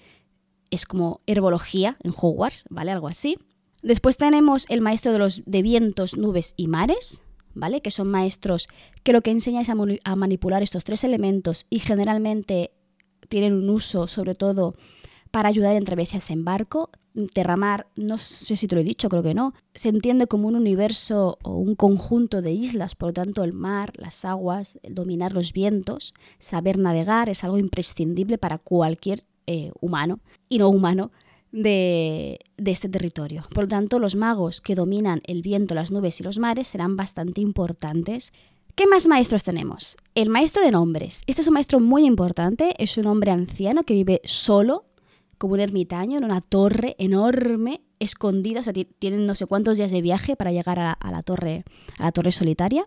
es 0.71 0.87
como 0.87 1.21
herbología 1.27 1.97
en 2.03 2.13
Hogwarts, 2.17 2.65
¿vale? 2.71 2.91
Algo 2.91 3.09
así. 3.09 3.39
Después 3.83 4.17
tenemos 4.17 4.65
el 4.71 4.81
maestro 4.81 5.13
de 5.13 5.19
los 5.19 5.43
de 5.45 5.63
vientos, 5.63 6.17
nubes 6.17 6.55
y 6.57 6.69
mares, 6.69 7.25
¿vale? 7.55 7.83
Que 7.83 7.91
son 7.91 8.09
maestros 8.09 8.69
que 9.03 9.13
lo 9.13 9.21
que 9.21 9.31
enseñan 9.31 9.63
es 9.63 9.71
a, 9.71 10.17
manipular 10.17 10.63
estos 10.63 10.85
tres 10.85 11.05
elementos 11.05 11.67
y 11.71 11.81
generalmente 11.81 12.73
tienen 13.29 13.55
un 13.55 13.71
uso 13.71 14.07
sobre 14.07 14.35
todo 14.35 14.75
para 15.31 15.49
ayudar 15.49 15.77
en 15.77 15.85
travesías 15.85 16.31
en 16.31 16.45
barco. 16.45 16.91
Terramar, 17.33 17.87
no 17.95 18.19
sé 18.19 18.57
si 18.57 18.67
te 18.67 18.75
lo 18.75 18.81
he 18.81 18.85
dicho, 18.85 19.09
creo 19.09 19.23
que 19.23 19.35
no, 19.35 19.53
se 19.75 19.89
entiende 19.89 20.27
como 20.27 20.49
un 20.49 20.57
universo 20.57 21.39
o 21.43 21.59
un 21.59 21.77
conjunto 21.77 22.43
de 22.43 22.53
islas, 22.53 22.97
por 22.97 23.11
lo 23.11 23.13
tanto 23.13 23.45
el 23.45 23.53
mar, 23.53 23.93
las 23.97 24.25
aguas, 24.25 24.81
el 24.83 24.95
dominar 24.95 25.33
los 25.33 25.53
vientos, 25.53 26.15
saber 26.39 26.79
navegar 26.79 27.29
es 27.29 27.45
algo 27.45 27.59
imprescindible 27.59 28.37
para 28.37 28.59
cualquier 28.59 29.27
eh, 29.47 29.71
humano 29.81 30.21
y 30.49 30.59
no 30.59 30.69
humano 30.69 31.11
de, 31.55 32.41
este 32.57 32.89
territorio. 32.89 33.47
Por 33.55 33.65
lo 33.65 33.69
tanto, 33.69 33.99
los 33.99 34.17
magos 34.17 34.61
que 34.61 34.75
dominan 34.75 35.21
el 35.25 35.43
viento, 35.43 35.75
las 35.75 35.93
nubes 35.93 36.21
y 36.21 36.25
los 36.25 36.39
mares 36.39 36.69
serán 36.69 36.97
bastante 36.97 37.41
importantes. 37.41 38.33
¿Qué 38.75 38.87
más 38.87 39.07
maestros 39.07 39.45
tenemos? 39.45 39.97
El 40.17 40.31
maestro 40.31 40.63
de 40.65 40.73
nombres. 40.73 41.23
Este 41.27 41.43
es 41.43 41.49
un 41.49 41.55
maestro 41.55 41.79
muy 41.79 42.05
importante, 42.05 42.75
es 42.83 42.99
un 42.99 43.07
hombre 43.07 43.31
anciano 43.31 43.85
que 43.85 43.95
vive 43.95 44.21
solo, 44.25 44.85
como 45.39 45.55
un 45.55 45.61
ermitaño, 45.61 46.19
en 46.19 46.25
una 46.25 46.41
torre 46.41 46.97
enorme, 46.99 47.83
escondida, 48.01 48.61
o 48.61 48.63
sea, 48.65 48.73
tienen 48.73 49.27
no 49.27 49.35
sé 49.37 49.47
cuántos 49.47 49.79
días 49.79 49.93
de 49.93 50.03
viaje 50.03 50.35
para 50.35 50.51
llegar 50.51 50.81
a, 50.81 50.93
a, 50.93 51.13
la, 51.13 51.23
torre, 51.23 51.65
a 51.99 52.05
la 52.05 52.13
torre 52.13 52.33
solitaria. 52.33 52.87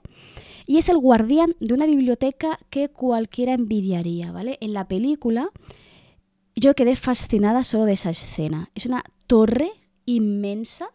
Y 0.65 0.77
es 0.77 0.89
el 0.89 0.97
guardián 0.97 1.53
de 1.61 1.73
una 1.73 1.85
biblioteca 1.85 2.59
que 2.69 2.89
cualquiera 2.89 3.53
envidiaría, 3.53 4.33
¿vale? 4.33 4.57
En 4.59 4.73
la 4.73 4.89
película 4.89 5.51
yo 6.59 6.73
quedé 6.75 6.95
fascinada 6.95 7.63
solo 7.63 7.85
de 7.85 7.93
esa 7.93 8.09
escena. 8.09 8.69
Es 8.75 8.85
una 8.85 9.03
torre 9.27 9.71
inmensa, 10.05 10.89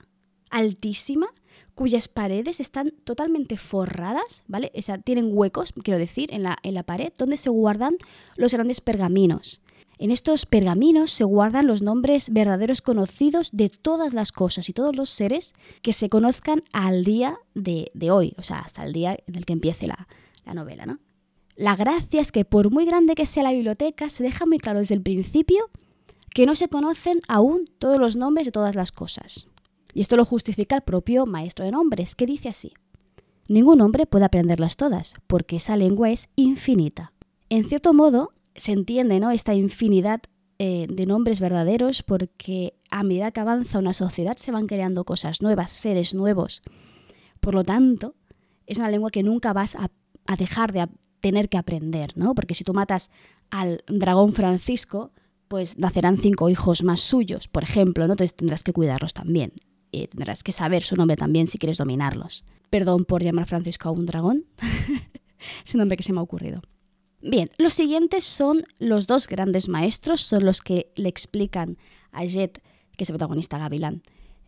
altísima, 0.50 1.28
cuyas 1.74 2.08
paredes 2.08 2.60
están 2.60 2.92
totalmente 3.04 3.56
forradas, 3.56 4.44
¿vale? 4.46 4.72
O 4.76 4.82
sea, 4.82 4.98
tienen 4.98 5.30
huecos, 5.32 5.72
quiero 5.82 5.98
decir, 5.98 6.32
en 6.32 6.42
la, 6.42 6.58
en 6.62 6.74
la 6.74 6.82
pared, 6.82 7.12
donde 7.16 7.36
se 7.36 7.50
guardan 7.50 7.96
los 8.36 8.52
grandes 8.52 8.80
pergaminos. 8.80 9.60
En 9.98 10.10
estos 10.10 10.46
pergaminos 10.46 11.12
se 11.12 11.24
guardan 11.24 11.68
los 11.68 11.80
nombres 11.80 12.32
verdaderos 12.32 12.82
conocidos 12.82 13.50
de 13.52 13.68
todas 13.68 14.14
las 14.14 14.32
cosas 14.32 14.68
y 14.68 14.72
todos 14.72 14.96
los 14.96 15.10
seres 15.10 15.54
que 15.80 15.92
se 15.92 16.08
conozcan 16.08 16.62
al 16.72 17.04
día 17.04 17.38
de, 17.54 17.90
hoy, 18.10 18.34
o 18.36 18.42
sea, 18.42 18.58
hasta 18.58 18.84
el 18.84 18.92
día 18.92 19.16
en 19.26 19.36
el 19.36 19.46
que 19.46 19.52
empiece 19.52 19.86
la, 19.86 20.08
la 20.44 20.54
novela, 20.54 20.86
¿no? 20.86 20.98
La 21.62 21.76
gracia 21.76 22.20
es 22.20 22.32
que 22.32 22.44
por 22.44 22.72
muy 22.72 22.84
grande 22.84 23.14
que 23.14 23.24
sea 23.24 23.44
la 23.44 23.52
biblioteca, 23.52 24.10
se 24.10 24.24
deja 24.24 24.46
muy 24.46 24.58
claro 24.58 24.80
desde 24.80 24.96
el 24.96 25.00
principio 25.00 25.70
que 26.34 26.44
no 26.44 26.56
se 26.56 26.66
conocen 26.66 27.20
aún 27.28 27.70
todos 27.78 28.00
los 28.00 28.16
nombres 28.16 28.46
de 28.46 28.50
todas 28.50 28.74
las 28.74 28.90
cosas. 28.90 29.46
Y 29.94 30.00
esto 30.00 30.16
lo 30.16 30.24
justifica 30.24 30.74
el 30.74 30.82
propio 30.82 31.24
maestro 31.24 31.64
de 31.64 31.70
nombres, 31.70 32.16
que 32.16 32.26
dice 32.26 32.48
así. 32.48 32.72
Ningún 33.48 33.80
hombre 33.80 34.06
puede 34.06 34.24
aprenderlas 34.24 34.74
todas, 34.74 35.14
porque 35.28 35.54
esa 35.54 35.76
lengua 35.76 36.10
es 36.10 36.30
infinita. 36.34 37.12
En 37.48 37.64
cierto 37.64 37.94
modo, 37.94 38.32
se 38.56 38.72
entiende 38.72 39.20
¿no? 39.20 39.30
esta 39.30 39.54
infinidad 39.54 40.20
eh, 40.58 40.88
de 40.90 41.06
nombres 41.06 41.38
verdaderos 41.38 42.02
porque 42.02 42.74
a 42.90 43.04
medida 43.04 43.30
que 43.30 43.38
avanza 43.38 43.78
una 43.78 43.92
sociedad 43.92 44.36
se 44.36 44.50
van 44.50 44.66
creando 44.66 45.04
cosas 45.04 45.42
nuevas, 45.42 45.70
seres 45.70 46.12
nuevos. 46.12 46.60
Por 47.38 47.54
lo 47.54 47.62
tanto, 47.62 48.16
es 48.66 48.78
una 48.78 48.90
lengua 48.90 49.12
que 49.12 49.22
nunca 49.22 49.52
vas 49.52 49.76
a, 49.76 49.92
a 50.26 50.34
dejar 50.34 50.72
de, 50.72 50.88
tener 51.22 51.48
que 51.48 51.56
aprender, 51.56 52.12
¿no? 52.16 52.34
Porque 52.34 52.54
si 52.54 52.64
tú 52.64 52.74
matas 52.74 53.08
al 53.50 53.82
dragón 53.86 54.34
Francisco, 54.34 55.12
pues 55.48 55.78
nacerán 55.78 56.18
cinco 56.18 56.50
hijos 56.50 56.82
más 56.82 57.00
suyos, 57.00 57.48
por 57.48 57.62
ejemplo, 57.62 58.06
¿no? 58.06 58.12
Entonces 58.12 58.36
tendrás 58.36 58.62
que 58.62 58.74
cuidarlos 58.74 59.14
también. 59.14 59.52
Y 59.90 60.08
tendrás 60.08 60.42
que 60.42 60.52
saber 60.52 60.82
su 60.82 60.96
nombre 60.96 61.16
también 61.16 61.46
si 61.46 61.58
quieres 61.58 61.78
dominarlos. 61.78 62.44
Perdón 62.68 63.04
por 63.04 63.22
llamar 63.22 63.46
Francisco 63.46 63.88
a 63.88 63.92
un 63.92 64.04
dragón. 64.04 64.44
es 65.64 65.74
un 65.74 65.78
nombre 65.78 65.96
que 65.96 66.02
se 66.02 66.12
me 66.12 66.18
ha 66.18 66.22
ocurrido. 66.22 66.60
Bien, 67.20 67.50
los 67.56 67.74
siguientes 67.74 68.24
son 68.24 68.64
los 68.78 69.06
dos 69.06 69.28
grandes 69.28 69.68
maestros, 69.68 70.22
son 70.22 70.44
los 70.44 70.60
que 70.60 70.90
le 70.96 71.08
explican 71.08 71.78
a 72.10 72.24
Jet, 72.24 72.62
que 72.96 73.04
es 73.04 73.10
el 73.10 73.14
protagonista 73.14 73.58
Gavilán, 73.58 74.02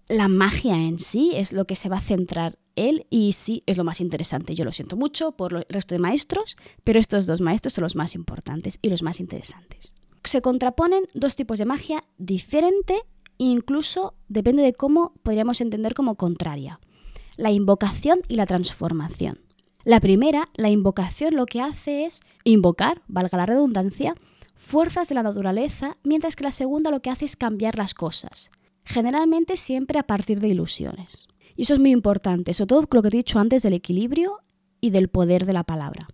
la 0.09 0.29
magia 0.29 0.75
en 0.75 0.99
sí 0.99 1.33
es 1.35 1.53
lo 1.53 1.67
que 1.67 1.77
se 1.77 1.89
va 1.89 1.99
a 1.99 2.03
centrar 2.03 2.59
él 2.77 3.07
y 3.11 3.33
sí 3.33 3.63
es 3.67 3.77
lo 3.77 3.85
más 3.85 4.01
interesante. 4.01 4.55
Yo 4.55 4.65
lo 4.65 4.73
siento 4.73 4.97
mucho 4.97 5.33
por 5.33 5.55
el 5.55 5.67
resto 5.69 5.95
de 5.95 5.99
maestros, 5.99 6.57
pero 6.83 7.01
estos 7.01 7.27
dos 7.27 7.41
maestros 7.41 7.75
son 7.75 7.83
los 7.83 7.97
más 7.97 8.15
importantes 8.15 8.79
y 8.83 8.91
los 8.91 9.03
más 9.03 9.21
interesantes. 9.21 9.95
Se 10.25 10.43
contraponen 10.43 11.05
dos 11.15 11.37
tipos 11.37 11.59
de 11.59 11.67
magia 11.67 12.05
diferente, 12.19 13.03
incluso 13.39 14.15
depende 14.29 14.63
de 14.63 14.73
cómo 14.73 15.15
podríamos 15.23 15.61
entender 15.61 15.95
como 15.95 16.17
contraria. 16.17 16.81
La 17.37 17.51
invocación 17.51 18.21
y 18.29 18.37
la 18.37 18.47
transformación. 18.47 19.41
La 19.85 20.01
primera, 20.01 20.49
la 20.55 20.71
invocación, 20.71 21.35
lo 21.35 21.45
que 21.47 21.61
hace 21.61 22.07
es 22.07 22.21
invocar, 22.45 23.03
valga 23.07 23.37
la 23.37 23.47
redundancia, 23.47 24.15
fuerzas 24.57 25.09
de 25.09 25.15
la 25.15 25.23
naturaleza, 25.23 25.99
mientras 26.05 26.37
que 26.37 26.45
la 26.45 26.53
segunda 26.53 26.91
lo 26.91 27.03
que 27.03 27.11
hace 27.11 27.27
es 27.27 27.37
cambiar 27.37 27.77
las 27.77 27.93
cosas 27.93 28.51
generalmente 28.85 29.57
siempre 29.57 29.99
a 29.99 30.05
partir 30.05 30.41
de 30.41 30.49
ilusiones. 30.49 31.27
Y 31.57 31.62
eso 31.62 31.75
es 31.75 31.81
muy 31.81 31.90
importante, 31.90 32.55
sobre 32.55 32.69
todo 32.69 32.88
lo 32.90 33.03
que 33.03 33.11
te 33.11 33.17
he 33.17 33.23
dicho 33.23 33.38
antes 33.38 33.62
del 33.62 33.75
equilibrio 33.75 34.38
y 34.81 34.90
del 34.90 35.09
poder 35.09 35.47
de 35.47 35.53
la 35.53 35.64
palabra. 35.64 36.09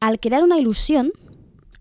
Al 0.00 0.20
crear 0.20 0.42
una 0.42 0.58
ilusión 0.58 1.12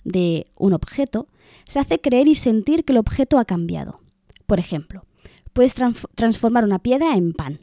de 0.03 0.47
un 0.55 0.73
objeto, 0.73 1.27
se 1.67 1.79
hace 1.79 1.99
creer 1.99 2.27
y 2.27 2.35
sentir 2.35 2.85
que 2.85 2.93
el 2.93 2.99
objeto 2.99 3.39
ha 3.39 3.45
cambiado. 3.45 3.99
Por 4.45 4.59
ejemplo, 4.59 5.05
puedes 5.53 5.75
transformar 6.15 6.63
una 6.63 6.79
piedra 6.79 7.15
en 7.15 7.33
pan. 7.33 7.59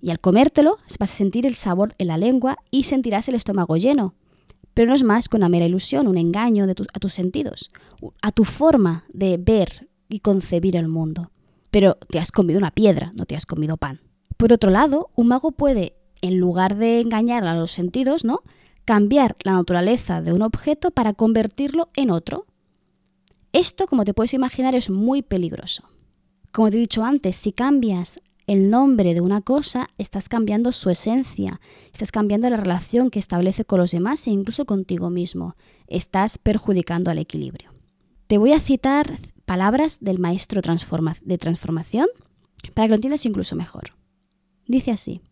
Y 0.00 0.10
al 0.10 0.20
comértelo 0.20 0.78
vas 0.98 1.12
a 1.12 1.14
sentir 1.14 1.46
el 1.46 1.56
sabor 1.56 1.94
en 1.98 2.08
la 2.08 2.18
lengua 2.18 2.56
y 2.70 2.84
sentirás 2.84 3.28
el 3.28 3.34
estómago 3.34 3.76
lleno. 3.76 4.14
Pero 4.74 4.88
no 4.88 4.94
es 4.94 5.02
más 5.02 5.28
que 5.28 5.36
una 5.36 5.48
mera 5.48 5.66
ilusión, 5.66 6.06
un 6.06 6.18
engaño 6.18 6.64
a 6.64 7.00
tus 7.00 7.12
sentidos, 7.12 7.70
a 8.22 8.30
tu 8.30 8.44
forma 8.44 9.04
de 9.12 9.36
ver 9.36 9.88
y 10.08 10.20
concebir 10.20 10.76
el 10.76 10.88
mundo 10.88 11.32
pero 11.70 11.96
te 12.08 12.18
has 12.18 12.32
comido 12.32 12.58
una 12.58 12.70
piedra, 12.70 13.10
no 13.14 13.26
te 13.26 13.36
has 13.36 13.46
comido 13.46 13.76
pan. 13.76 14.00
Por 14.38 14.52
otro 14.54 14.70
lado, 14.70 15.08
un 15.16 15.28
mago 15.28 15.50
puede, 15.50 15.96
en 16.22 16.38
lugar 16.38 16.76
de 16.76 17.00
engañar 17.00 17.44
a 17.44 17.54
los 17.54 17.72
sentidos, 17.72 18.24
¿no? 18.24 18.42
cambiar 18.88 19.36
la 19.44 19.52
naturaleza 19.52 20.22
de 20.22 20.32
un 20.32 20.40
objeto 20.40 20.90
para 20.90 21.12
convertirlo 21.12 21.90
en 21.94 22.10
otro. 22.10 22.46
Esto, 23.52 23.86
como 23.86 24.06
te 24.06 24.14
puedes 24.14 24.32
imaginar, 24.32 24.74
es 24.74 24.88
muy 24.88 25.20
peligroso. 25.20 25.82
Como 26.52 26.70
te 26.70 26.78
he 26.78 26.80
dicho 26.80 27.04
antes, 27.04 27.36
si 27.36 27.52
cambias 27.52 28.18
el 28.46 28.70
nombre 28.70 29.12
de 29.12 29.20
una 29.20 29.42
cosa, 29.42 29.88
estás 29.98 30.30
cambiando 30.30 30.72
su 30.72 30.88
esencia, 30.88 31.60
estás 31.92 32.12
cambiando 32.12 32.48
la 32.48 32.56
relación 32.56 33.10
que 33.10 33.18
establece 33.18 33.66
con 33.66 33.78
los 33.78 33.90
demás 33.90 34.26
e 34.26 34.30
incluso 34.30 34.64
contigo 34.64 35.10
mismo. 35.10 35.54
Estás 35.86 36.38
perjudicando 36.38 37.10
al 37.10 37.18
equilibrio. 37.18 37.74
Te 38.26 38.38
voy 38.38 38.54
a 38.54 38.60
citar 38.60 39.18
palabras 39.44 39.98
del 40.00 40.18
maestro 40.18 40.62
de 40.62 41.38
transformación 41.38 42.06
para 42.72 42.86
que 42.86 42.90
lo 42.90 42.94
entiendas 42.94 43.26
incluso 43.26 43.54
mejor. 43.54 43.98
Dice 44.68 44.92
así. 44.92 45.22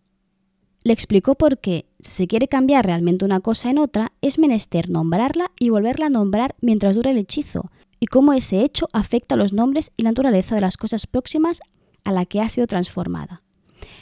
Le 0.83 0.93
explicó 0.93 1.35
por 1.35 1.59
qué, 1.59 1.87
si 2.01 2.11
se 2.11 2.27
quiere 2.27 2.49
cambiar 2.49 2.87
realmente 2.87 3.25
una 3.25 3.41
cosa 3.41 3.71
en 3.71 3.79
otra, 3.79 4.13
es 4.23 4.39
menester 4.39 4.89
nombrarla 4.89 5.53
y 5.61 5.69
volverla 5.69 6.07
a 6.07 6.11
nombrar 6.11 6.57
mientras 6.61 6.97
dura 6.97 7.11
el 7.11 7.19
hechizo, 7.19 7.71
y 8.01 8.07
cómo 8.07 8.33
ese 8.33 8.63
hecho 8.63 8.89
afecta 8.93 9.35
a 9.35 9.39
los 9.39 9.53
nombres 9.53 9.93
y 9.97 10.03
la 10.03 10.11
naturaleza 10.11 10.55
de 10.55 10.61
las 10.63 10.77
cosas 10.77 11.07
próximas 11.07 11.61
a 12.05 12.13
la 12.13 12.25
que 12.25 12.41
ha 12.41 12.49
sido 12.49 12.67
transformada. 12.67 13.43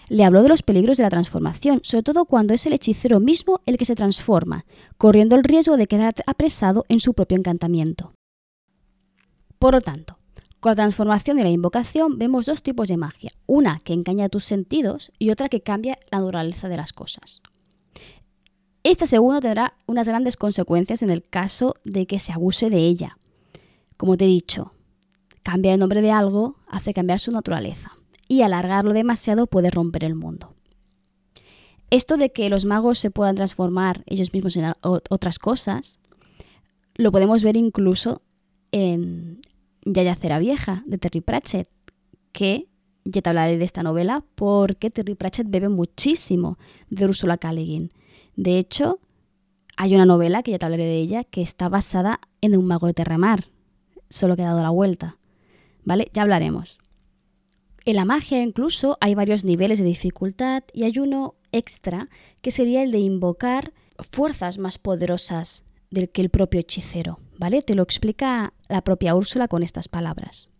Le 0.08 0.24
habló 0.24 0.42
de 0.42 0.50
los 0.50 0.62
peligros 0.62 0.98
de 0.98 1.02
la 1.02 1.10
transformación, 1.10 1.80
sobre 1.82 2.02
todo 2.02 2.26
cuando 2.26 2.54
es 2.54 2.66
el 2.66 2.74
hechicero 2.74 3.18
mismo 3.18 3.60
el 3.66 3.76
que 3.76 3.86
se 3.86 3.96
transforma, 3.96 4.66
corriendo 4.98 5.36
el 5.36 5.44
riesgo 5.44 5.76
de 5.76 5.86
quedar 5.86 6.14
apresado 6.26 6.84
en 6.88 7.00
su 7.00 7.14
propio 7.14 7.38
encantamiento. 7.38 8.12
Por 9.58 9.74
lo 9.74 9.80
tanto, 9.80 10.18
con 10.64 10.70
la 10.70 10.76
transformación 10.76 11.38
y 11.38 11.42
la 11.42 11.50
invocación 11.50 12.16
vemos 12.16 12.46
dos 12.46 12.62
tipos 12.62 12.88
de 12.88 12.96
magia, 12.96 13.32
una 13.44 13.80
que 13.80 13.92
engaña 13.92 14.30
tus 14.30 14.44
sentidos 14.44 15.12
y 15.18 15.28
otra 15.28 15.50
que 15.50 15.60
cambia 15.60 15.98
la 16.10 16.20
naturaleza 16.20 16.70
de 16.70 16.78
las 16.78 16.94
cosas. 16.94 17.42
Esta 18.82 19.06
segunda 19.06 19.42
tendrá 19.42 19.74
unas 19.84 20.08
grandes 20.08 20.38
consecuencias 20.38 21.02
en 21.02 21.10
el 21.10 21.22
caso 21.22 21.74
de 21.84 22.06
que 22.06 22.18
se 22.18 22.32
abuse 22.32 22.70
de 22.70 22.78
ella. 22.78 23.18
Como 23.98 24.16
te 24.16 24.24
he 24.24 24.28
dicho, 24.28 24.72
cambiar 25.42 25.74
el 25.74 25.80
nombre 25.80 26.00
de 26.00 26.12
algo 26.12 26.56
hace 26.66 26.94
cambiar 26.94 27.20
su 27.20 27.30
naturaleza 27.30 27.92
y 28.26 28.40
alargarlo 28.40 28.94
demasiado 28.94 29.46
puede 29.46 29.70
romper 29.70 30.02
el 30.02 30.14
mundo. 30.14 30.54
Esto 31.90 32.16
de 32.16 32.32
que 32.32 32.48
los 32.48 32.64
magos 32.64 32.98
se 32.98 33.10
puedan 33.10 33.34
transformar 33.34 34.02
ellos 34.06 34.32
mismos 34.32 34.56
en 34.56 34.72
otras 34.80 35.38
cosas, 35.38 35.98
lo 36.94 37.12
podemos 37.12 37.42
ver 37.42 37.58
incluso 37.58 38.22
en 38.72 39.33
Yaya 39.84 40.14
Cera 40.14 40.38
Vieja, 40.38 40.82
de 40.86 40.98
Terry 40.98 41.20
Pratchett, 41.20 41.68
que 42.32 42.68
ya 43.04 43.22
te 43.22 43.28
hablaré 43.28 43.58
de 43.58 43.64
esta 43.64 43.82
novela 43.82 44.24
porque 44.34 44.90
Terry 44.90 45.14
Pratchett 45.14 45.50
bebe 45.50 45.68
muchísimo 45.68 46.58
de 46.90 47.04
Ursula 47.04 47.36
K. 47.36 47.52
De 48.36 48.58
hecho, 48.58 48.98
hay 49.76 49.94
una 49.94 50.06
novela, 50.06 50.42
que 50.42 50.52
ya 50.52 50.58
te 50.58 50.64
hablaré 50.64 50.84
de 50.84 50.98
ella, 50.98 51.24
que 51.24 51.42
está 51.42 51.68
basada 51.68 52.20
en 52.40 52.56
un 52.56 52.66
mago 52.66 52.86
de 52.86 52.94
Terramar, 52.94 53.46
solo 54.08 54.36
que 54.36 54.42
ha 54.42 54.46
dado 54.46 54.62
la 54.62 54.70
vuelta. 54.70 55.18
¿Vale? 55.84 56.10
Ya 56.14 56.22
hablaremos. 56.22 56.80
En 57.84 57.96
la 57.96 58.06
magia 58.06 58.42
incluso 58.42 58.96
hay 59.00 59.14
varios 59.14 59.44
niveles 59.44 59.78
de 59.78 59.84
dificultad 59.84 60.62
y 60.72 60.84
hay 60.84 60.98
uno 60.98 61.34
extra 61.52 62.08
que 62.40 62.50
sería 62.50 62.82
el 62.82 62.90
de 62.90 62.98
invocar 62.98 63.74
fuerzas 64.10 64.56
más 64.56 64.78
poderosas 64.78 65.64
del 65.90 66.08
que 66.08 66.22
el 66.22 66.30
propio 66.30 66.60
hechicero. 66.60 67.18
¿Vale? 67.38 67.62
Te 67.62 67.74
lo 67.74 67.82
explica 67.82 68.52
la 68.68 68.82
propia 68.82 69.14
Úrsula 69.14 69.48
con 69.48 69.62
estas 69.62 69.88
palabras. 69.88 70.50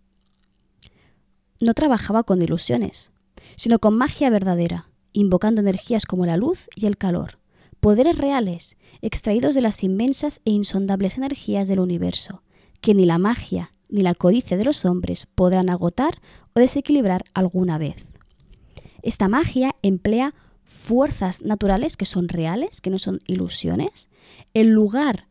No 1.61 1.75
trabajaba 1.75 2.25
con 2.25 2.43
ilusiones, 2.43 3.13
sino 3.57 3.79
con 3.79 3.97
magia 3.97 4.31
verdadera, 4.31 4.91
invocando 5.13 5.61
energías 5.61 6.07
como 6.07 6.27
la 6.27 6.37
luz 6.37 6.69
y 6.77 6.87
el 6.87 6.97
calor, 6.99 7.39
poderes 7.81 8.19
reales, 8.19 8.77
extraídos 9.03 9.55
de 9.55 9.63
las 9.63 9.83
inmensas 9.85 10.41
e 10.45 10.51
insondables 10.51 11.17
energías 11.17 11.69
del 11.69 11.81
universo, 11.81 12.43
que 12.81 12.95
ni 12.95 13.05
la 13.05 13.19
magia 13.19 13.71
ni 13.89 14.03
la 14.03 14.15
codicia 14.15 14.57
de 14.57 14.65
los 14.65 14.85
hombres 14.85 15.27
podrán 15.35 15.71
agotar 15.71 16.21
o 16.55 16.61
desequilibrar 16.61 17.25
alguna 17.35 17.79
vez. 17.79 18.13
Esta 19.03 19.29
magia 19.29 19.75
emplea 19.83 20.35
fuerzas 20.65 21.43
naturales 21.43 21.97
que 21.97 22.05
son 22.05 22.29
reales, 22.29 22.81
que 22.81 22.91
no 22.91 22.99
son 22.99 23.21
ilusiones, 23.27 24.11
en 24.55 24.73
lugar 24.73 25.29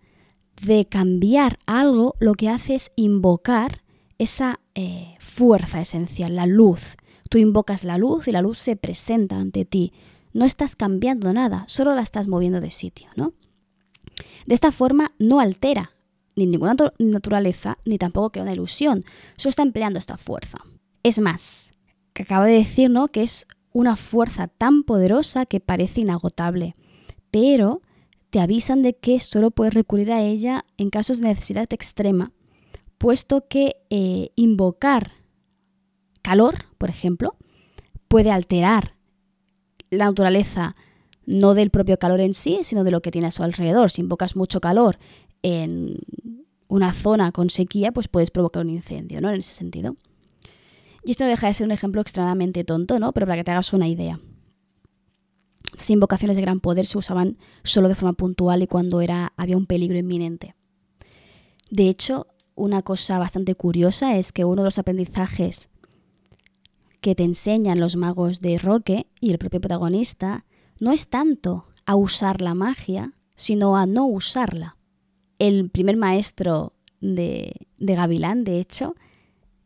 de 0.66 0.86
cambiar 0.86 1.60
algo, 1.66 2.16
lo 2.20 2.34
que 2.34 2.50
hace 2.50 2.76
es 2.76 2.92
invocar 2.96 3.84
esa 4.18 4.60
eh, 4.76 5.16
fuerza 5.20 5.82
esencial, 5.82 6.36
la 6.36 6.46
luz. 6.46 6.98
Tú 7.30 7.38
invocas 7.38 7.84
la 7.84 7.98
luz 7.98 8.28
y 8.28 8.32
la 8.32 8.42
luz 8.42 8.60
se 8.60 8.76
presenta 8.76 9.38
ante 9.38 9.66
ti. 9.66 9.94
No 10.34 10.46
estás 10.46 10.76
cambiando 10.76 11.34
nada, 11.34 11.66
solo 11.68 11.94
la 11.94 12.02
estás 12.02 12.28
moviendo 12.28 12.62
de 12.62 12.70
sitio, 12.70 13.10
¿no? 13.16 13.34
De 14.46 14.54
esta 14.56 14.72
forma 14.72 15.14
no 15.20 15.40
altera 15.40 15.92
ni 16.36 16.48
ninguna 16.48 16.76
naturaleza, 17.00 17.78
ni 17.86 17.98
tampoco 17.98 18.32
crea 18.32 18.44
una 18.44 18.54
ilusión, 18.54 19.04
solo 19.38 19.50
está 19.50 19.62
empleando 19.62 20.00
esta 20.00 20.18
fuerza. 20.18 20.60
Es 21.04 21.20
más, 21.20 21.74
que 22.14 22.24
acaba 22.24 22.46
de 22.46 22.54
decir, 22.54 22.90
¿no? 22.90 23.10
Que 23.10 23.24
es 23.24 23.48
una 23.72 23.96
fuerza 23.96 24.48
tan 24.48 24.84
poderosa 24.84 25.46
que 25.46 25.60
parece 25.60 26.02
inagotable, 26.02 26.76
pero 27.32 27.82
te 28.34 28.40
avisan 28.40 28.82
de 28.82 28.96
que 28.96 29.20
solo 29.20 29.52
puedes 29.52 29.76
recurrir 29.76 30.12
a 30.12 30.24
ella 30.24 30.66
en 30.78 30.90
casos 30.90 31.22
de 31.22 31.28
necesidad 31.28 31.72
extrema, 31.72 32.32
puesto 32.98 33.48
que 33.48 33.76
eh, 33.92 34.32
invocar 34.36 35.12
calor, 36.24 36.56
por 36.80 36.90
ejemplo, 36.90 37.36
puede 38.08 38.32
alterar 38.32 38.96
la 39.92 40.06
naturaleza 40.06 40.76
no 41.28 41.54
del 41.54 41.70
propio 41.70 42.00
calor 42.00 42.22
en 42.22 42.34
sí, 42.34 42.62
sino 42.64 42.84
de 42.84 42.90
lo 42.90 43.04
que 43.04 43.12
tiene 43.12 43.28
a 43.28 43.32
su 43.32 43.44
alrededor. 43.44 43.92
Si 43.92 44.02
invocas 44.02 44.36
mucho 44.36 44.60
calor 44.60 44.98
en 45.44 46.00
una 46.68 46.92
zona 46.92 47.32
con 47.34 47.52
sequía, 47.52 47.92
pues 47.92 48.08
puedes 48.08 48.32
provocar 48.32 48.64
un 48.64 48.72
incendio, 48.72 49.22
¿no? 49.22 49.30
En 49.30 49.42
ese 49.42 49.54
sentido. 49.54 49.96
Y 51.04 51.12
esto 51.12 51.24
deja 51.24 51.46
de 51.46 51.54
ser 51.54 51.68
un 51.68 51.72
ejemplo 51.72 52.02
extremadamente 52.02 52.64
tonto, 52.64 52.98
¿no? 52.98 53.14
Pero 53.14 53.28
para 53.28 53.38
que 53.38 53.44
te 53.44 53.52
hagas 53.52 53.74
una 53.74 53.88
idea. 53.88 54.20
Estas 55.72 55.90
invocaciones 55.90 56.38
de 56.38 56.44
gran 56.44 56.60
poder 56.60 56.86
se 56.86 56.98
usaban 56.98 57.38
solo 57.64 57.88
de 57.88 57.96
forma 57.96 58.14
puntual 58.14 58.62
y 58.62 58.68
cuando 58.68 59.02
era, 59.02 59.34
había 59.38 59.58
un 59.58 59.66
peligro 59.66 59.98
inminente. 59.98 60.56
De 61.70 61.90
hecho, 61.90 62.28
una 62.56 62.82
cosa 62.82 63.18
bastante 63.18 63.56
curiosa 63.56 64.18
es 64.18 64.32
que 64.32 64.46
uno 64.46 64.62
de 64.62 64.68
los 64.68 64.78
aprendizajes 64.78 65.70
que 67.02 67.16
te 67.16 67.24
enseñan 67.24 67.80
los 67.80 67.96
magos 67.96 68.40
de 68.40 68.58
Roque 68.58 69.08
y 69.20 69.32
el 69.32 69.38
propio 69.38 69.60
protagonista 69.60 70.46
no 70.80 70.92
es 70.92 71.08
tanto 71.08 71.66
a 71.86 71.96
usar 71.96 72.42
la 72.42 72.54
magia, 72.54 73.14
sino 73.36 73.76
a 73.76 73.86
no 73.86 74.06
usarla. 74.06 74.78
el 75.40 75.70
primer 75.70 75.98
maestro 75.98 76.74
de, 77.02 77.54
de 77.78 77.96
Gavilán, 77.96 78.46
de 78.46 78.60
hecho, 78.60 78.96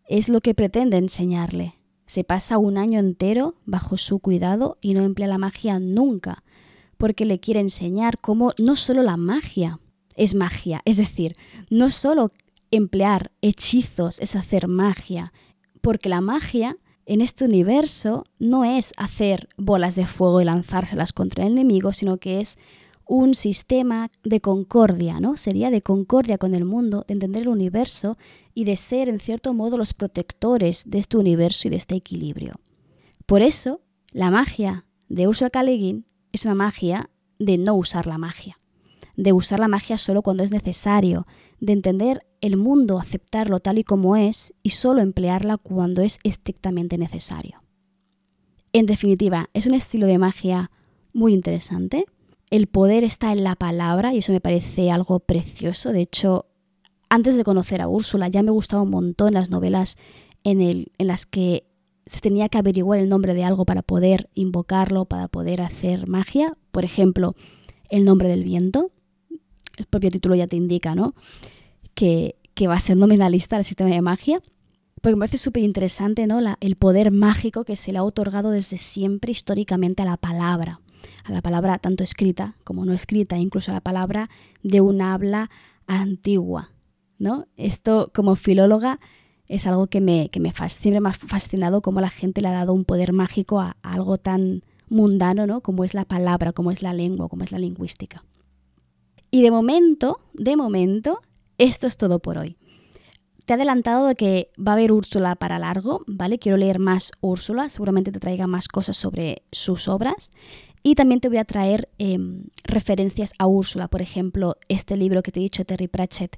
es 0.07 0.29
lo 0.29 0.39
que 0.39 0.55
pretende 0.55 0.97
enseñarle. 0.97 1.77
Se 2.08 2.24
pasa 2.24 2.58
un 2.58 2.78
año 2.78 3.00
entero 3.00 3.56
bajo 3.65 3.98
su 3.98 4.20
cuidado 4.20 4.78
y 4.82 4.93
no 4.93 5.02
emplea 5.02 5.28
la 5.28 5.38
magia 5.38 5.80
nunca, 5.80 6.43
porque 6.98 7.26
le 7.26 7.39
quiere 7.39 7.60
enseñar 7.60 8.20
cómo 8.20 8.54
no 8.58 8.76
solo 8.76 9.04
la 9.04 9.17
magia 9.17 9.80
es 10.15 10.34
magia, 10.34 10.82
es 10.86 10.98
decir, 10.98 11.36
no 11.70 11.89
solo 11.91 12.32
emplear 12.72 13.32
hechizos 13.41 14.20
es 14.20 14.36
hacer 14.36 14.67
magia, 14.67 15.32
porque 15.82 16.10
la 16.10 16.22
magia 16.22 16.78
en 17.06 17.22
este 17.22 17.46
universo 17.46 18.26
no 18.39 18.65
es 18.65 18.93
hacer 18.98 19.48
bolas 19.58 19.96
de 19.96 20.06
fuego 20.06 20.41
y 20.41 20.46
lanzárselas 20.46 21.13
contra 21.13 21.46
el 21.46 21.54
enemigo, 21.54 21.93
sino 21.93 22.17
que 22.17 22.39
es 22.39 22.58
un 23.06 23.34
sistema 23.36 24.12
de 24.24 24.41
concordia, 24.41 25.22
¿no? 25.22 25.38
Sería 25.38 25.72
de 25.72 25.82
concordia 25.82 26.38
con 26.38 26.54
el 26.54 26.65
mundo, 26.65 27.06
de 27.08 27.13
entender 27.13 27.43
el 27.43 27.48
universo 27.48 28.17
y 28.58 28.63
de 28.63 28.76
ser, 28.76 29.08
en 29.08 29.20
cierto 29.20 29.54
modo, 29.54 29.78
los 29.78 29.93
protectores 29.93 30.86
de 30.88 30.98
este 30.98 31.15
universo 31.15 31.67
y 31.67 31.70
de 31.70 31.78
este 31.78 31.93
equilibrio. 31.93 32.56
Por 33.28 33.43
eso, 33.43 33.82
la 34.12 34.32
magia 34.32 34.88
de 35.10 35.28
Ursula 35.28 35.52
K. 35.52 35.62
es 35.62 36.43
una 36.43 36.56
magia 36.56 37.12
de 37.38 37.60
no 37.60 37.76
usar 37.76 38.08
la 38.08 38.17
magia, 38.17 38.60
de 39.15 39.32
usar 39.32 39.60
la 39.60 39.67
magia 39.67 40.00
solo 40.00 40.24
cuando 40.24 40.43
es 40.43 40.50
necesario, 40.50 41.28
de 41.60 41.74
entender 41.74 42.26
el 42.41 42.58
mundo, 42.58 42.98
aceptarlo 42.98 43.60
tal 43.60 43.78
y 43.78 43.84
como 43.84 44.15
es 44.15 44.56
y 44.63 44.72
solo 44.72 45.02
emplearla 45.02 45.58
cuando 45.58 46.02
es 46.02 46.17
estrictamente 46.24 46.98
necesario. 46.98 47.62
En 48.74 48.88
definitiva, 48.88 49.52
es 49.54 49.67
un 49.67 49.76
estilo 49.76 50.08
de 50.08 50.17
magia 50.17 50.72
muy 51.13 51.36
interesante. 51.36 52.06
El 52.50 52.65
poder 52.65 53.04
está 53.04 53.32
en 53.34 53.43
la 53.43 53.56
palabra 53.56 54.15
y 54.15 54.17
eso 54.17 54.32
me 54.32 54.41
parece 54.41 54.89
algo 54.89 55.20
precioso. 55.20 55.91
De 55.91 56.02
hecho, 56.02 56.48
antes 57.10 57.38
de 57.38 57.43
conocer 57.43 57.82
a 57.82 57.88
Úrsula 57.88 58.28
ya 58.28 58.43
me 58.43 58.52
gustaba 58.52 58.84
un 58.84 58.89
montón 58.89 59.34
las 59.34 59.50
novelas 59.50 59.98
en, 60.43 60.62
el, 60.62 60.91
las 60.98 61.26
que 61.26 61.65
se 62.06 62.22
tenía 62.22 62.50
que 62.50 62.58
averiguar 62.58 63.00
el 63.00 63.10
nombre 63.10 63.34
de 63.34 63.43
algo 63.43 63.65
para 63.65 63.82
poder 63.82 64.30
invocarlo, 64.34 65.06
para 65.06 65.28
poder 65.28 65.62
hacer 65.62 66.08
magia. 66.08 66.58
Por 66.72 66.86
ejemplo, 66.86 67.36
el 67.89 68.06
nombre 68.06 68.30
del 68.30 68.43
viento. 68.43 68.91
El 69.78 69.86
propio 69.86 70.10
título 70.10 70.36
ya 70.36 70.48
te 70.48 70.56
indica, 70.56 70.96
¿no? 70.96 71.13
Que, 71.93 72.36
va 72.67 72.74
a 72.74 72.80
ser 72.80 72.98
nominalista 72.98 73.56
al 73.58 73.65
sistema 73.65 73.89
de 73.89 74.02
magia. 74.02 74.39
Porque 75.02 75.15
me 75.15 75.20
parece 75.20 75.38
súper 75.38 75.63
interesante, 75.63 76.26
¿no? 76.26 76.39
el 76.60 76.76
poder 76.76 77.12
mágico 77.12 77.63
que 77.65 77.76
se 77.76 77.91
le 77.91 78.00
ha 78.00 78.04
otorgado 78.04 78.50
desde 78.50 78.78
siempre 78.78 79.32
históricamente 79.32 80.02
a 80.02 80.06
la 80.06 80.17
palabra. 80.17 80.82
A 81.24 81.32
la 81.32 81.41
palabra 81.41 81.78
tanto 81.78 82.04
escrita 82.04 82.56
como 82.63 82.84
no 82.84 82.93
escrita, 82.93 83.38
incluso 83.38 83.72
a 83.72 83.76
la 83.76 83.82
palabra 83.82 84.30
de 84.63 84.82
un 84.82 85.02
habla 85.02 85.52
antigua. 85.86 86.72
¿No? 87.19 87.47
Esto, 87.56 88.12
como 88.13 88.36
filóloga, 88.36 88.99
es 89.47 89.65
algo 89.65 89.88
que 89.88 90.01
me, 90.01 90.30
que 90.30 90.39
me 90.39 90.51
siempre 90.67 90.99
me 90.99 91.10
ha 91.10 91.13
fascinado 91.13 91.82
cómo 91.82 92.01
la 92.01 92.10
gente 92.10 92.41
le 92.41 92.49
ha 92.49 92.53
dado 92.53 92.73
un 92.73 92.86
poder 92.86 93.13
mágico 93.13 93.60
a, 93.60 93.77
algo 93.82 94.17
tan 94.17 94.63
mundano, 94.89 95.47
¿no? 95.47 95.62
Como 95.62 95.84
es 95.84 95.93
la 95.93 96.06
palabra, 96.06 96.53
como 96.53 96.71
es 96.71 96.82
la 96.82 96.93
lengua, 96.93 97.30
como 97.30 97.43
es 97.43 97.51
la 97.51 97.60
lingüística. 97.60 98.23
Y 99.32 99.41
de 99.41 99.51
momento, 99.51 100.17
de 100.34 100.56
momento, 100.56 101.19
esto 101.58 101.88
es 101.88 101.97
todo 101.97 102.19
por 102.19 102.38
hoy. 102.38 102.58
Te 103.45 103.53
he 103.53 103.56
adelantado 103.56 104.08
de 104.08 104.15
que 104.15 104.51
va 104.60 104.73
a 104.73 104.75
haber 104.75 104.91
Úrsula 104.91 105.36
para 105.36 105.60
largo, 105.60 106.03
¿vale? 106.06 106.38
Quiero 106.38 106.58
leer 106.58 106.80
más 106.80 107.12
Úrsula, 107.21 107.69
seguramente 107.69 108.12
te 108.12 108.19
traiga 108.19 108.47
más 108.47 108.67
cosas 108.67 108.97
sobre 108.97 109.43
sus 109.51 109.88
obras. 109.88 110.32
Y 110.84 110.95
también 110.95 111.19
te 111.21 111.30
voy 111.30 111.38
a 111.38 111.45
traer 111.45 111.89
em, 111.97 112.43
referencias 112.63 113.32
a 113.39 113.47
Úrsula, 113.47 113.88
por 113.88 114.01
ejemplo, 114.01 114.58
este 114.67 114.95
libro 114.97 115.23
que 115.23 115.32
te 115.32 115.39
he 115.39 115.43
dicho, 115.43 115.65
Terry 115.65 115.88
Pratchett, 115.88 116.38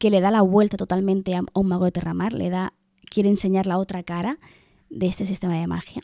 que 0.00 0.10
le 0.10 0.22
da 0.22 0.30
la 0.30 0.40
vuelta 0.40 0.78
totalmente 0.78 1.36
a, 1.36 1.42
un 1.52 1.68
mago 1.68 1.84
de 1.84 1.92
Terramar, 1.92 2.32
le 2.32 2.48
da, 2.48 2.72
quiere 3.10 3.28
enseñar 3.28 3.66
la 3.66 3.76
otra 3.76 4.02
cara 4.02 4.40
de 4.88 5.06
este 5.06 5.26
sistema 5.26 5.60
de 5.60 5.66
magia. 5.66 6.02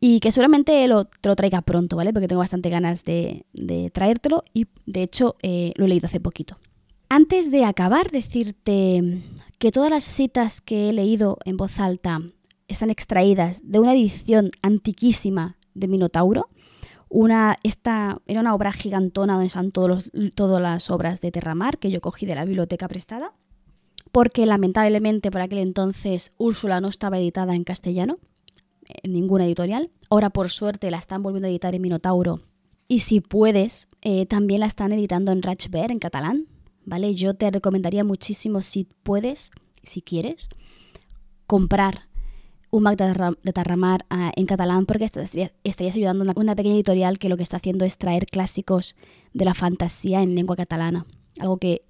Y 0.00 0.18
que 0.20 0.32
seguramente 0.32 0.88
lo, 0.88 1.04
te 1.04 1.28
lo 1.28 1.36
traiga 1.36 1.60
pronto, 1.60 1.96
¿vale? 1.96 2.14
Porque 2.14 2.26
tengo 2.26 2.40
bastante 2.40 2.70
ganas 2.70 3.04
de, 3.04 3.44
traértelo 3.92 4.44
y 4.54 4.66
de 4.86 5.02
hecho 5.02 5.36
eh, 5.42 5.72
lo 5.76 5.84
he 5.84 5.88
leído 5.88 6.06
hace 6.06 6.20
poquito. 6.20 6.58
Antes 7.10 7.50
de 7.50 7.66
acabar, 7.66 8.10
decirte 8.10 9.22
que 9.58 9.70
todas 9.70 9.90
las 9.90 10.04
citas 10.04 10.62
que 10.62 10.88
he 10.88 10.92
leído 10.94 11.38
en 11.44 11.58
voz 11.58 11.78
alta 11.78 12.22
están 12.66 12.88
extraídas 12.88 13.60
de 13.62 13.78
una 13.78 13.92
edición 13.92 14.50
antiquísima 14.62 15.58
de 15.74 15.86
Minotauro, 15.86 16.48
una, 17.16 17.58
esta 17.62 18.20
era 18.26 18.40
una 18.40 18.54
obra 18.54 18.74
gigantona 18.74 19.32
donde 19.32 19.46
están 19.46 19.72
todos 19.72 20.10
todas 20.34 20.60
las 20.60 20.90
obras 20.90 21.22
de 21.22 21.32
Terramar 21.32 21.78
que 21.78 21.90
yo 21.90 22.02
cogí 22.02 22.26
de 22.26 22.34
la 22.34 22.44
biblioteca 22.44 22.88
prestada, 22.88 23.32
porque 24.12 24.44
lamentablemente 24.44 25.30
por 25.30 25.40
aquel 25.40 25.60
entonces 25.60 26.34
Úrsula 26.36 26.82
no 26.82 26.88
estaba 26.88 27.18
editada 27.18 27.54
en 27.54 27.64
castellano, 27.64 28.18
en 29.02 29.14
ninguna 29.14 29.46
editorial. 29.46 29.90
Ahora 30.10 30.28
por 30.28 30.50
suerte 30.50 30.90
la 30.90 30.98
están 30.98 31.22
volviendo 31.22 31.48
a 31.48 31.50
editar 31.50 31.74
en 31.74 31.80
Minotauro 31.80 32.42
y 32.86 33.00
si 33.00 33.22
puedes, 33.22 33.88
eh, 34.02 34.26
también 34.26 34.60
la 34.60 34.66
están 34.66 34.92
editando 34.92 35.32
en 35.32 35.40
Rachber, 35.40 35.90
en 35.90 35.98
catalán, 35.98 36.48
¿vale? 36.84 37.14
Yo 37.14 37.32
te 37.32 37.50
recomendaría 37.50 38.04
muchísimo 38.04 38.60
si 38.60 38.88
puedes, 39.02 39.52
si 39.82 40.02
quieres, 40.02 40.50
comprar 41.46 42.05
un 42.76 42.82
Mac 42.82 42.98
de 42.98 43.52
Tarramar 43.52 44.04
ah, 44.10 44.32
en 44.36 44.46
catalán 44.46 44.86
porque 44.86 45.04
estarías 45.04 45.96
ayudando 45.96 46.30
a 46.30 46.34
una, 46.36 46.54
pequeña 46.54 46.74
editorial 46.74 47.18
que 47.18 47.28
lo 47.28 47.36
que 47.36 47.42
está 47.42 47.56
haciendo 47.56 47.84
es 47.84 47.98
traer 47.98 48.26
clásicos 48.26 48.96
de 49.32 49.44
la 49.44 49.54
fantasía 49.54 50.22
en 50.22 50.34
lengua 50.34 50.56
catalana, 50.56 51.06
algo 51.38 51.56
que 51.56 51.82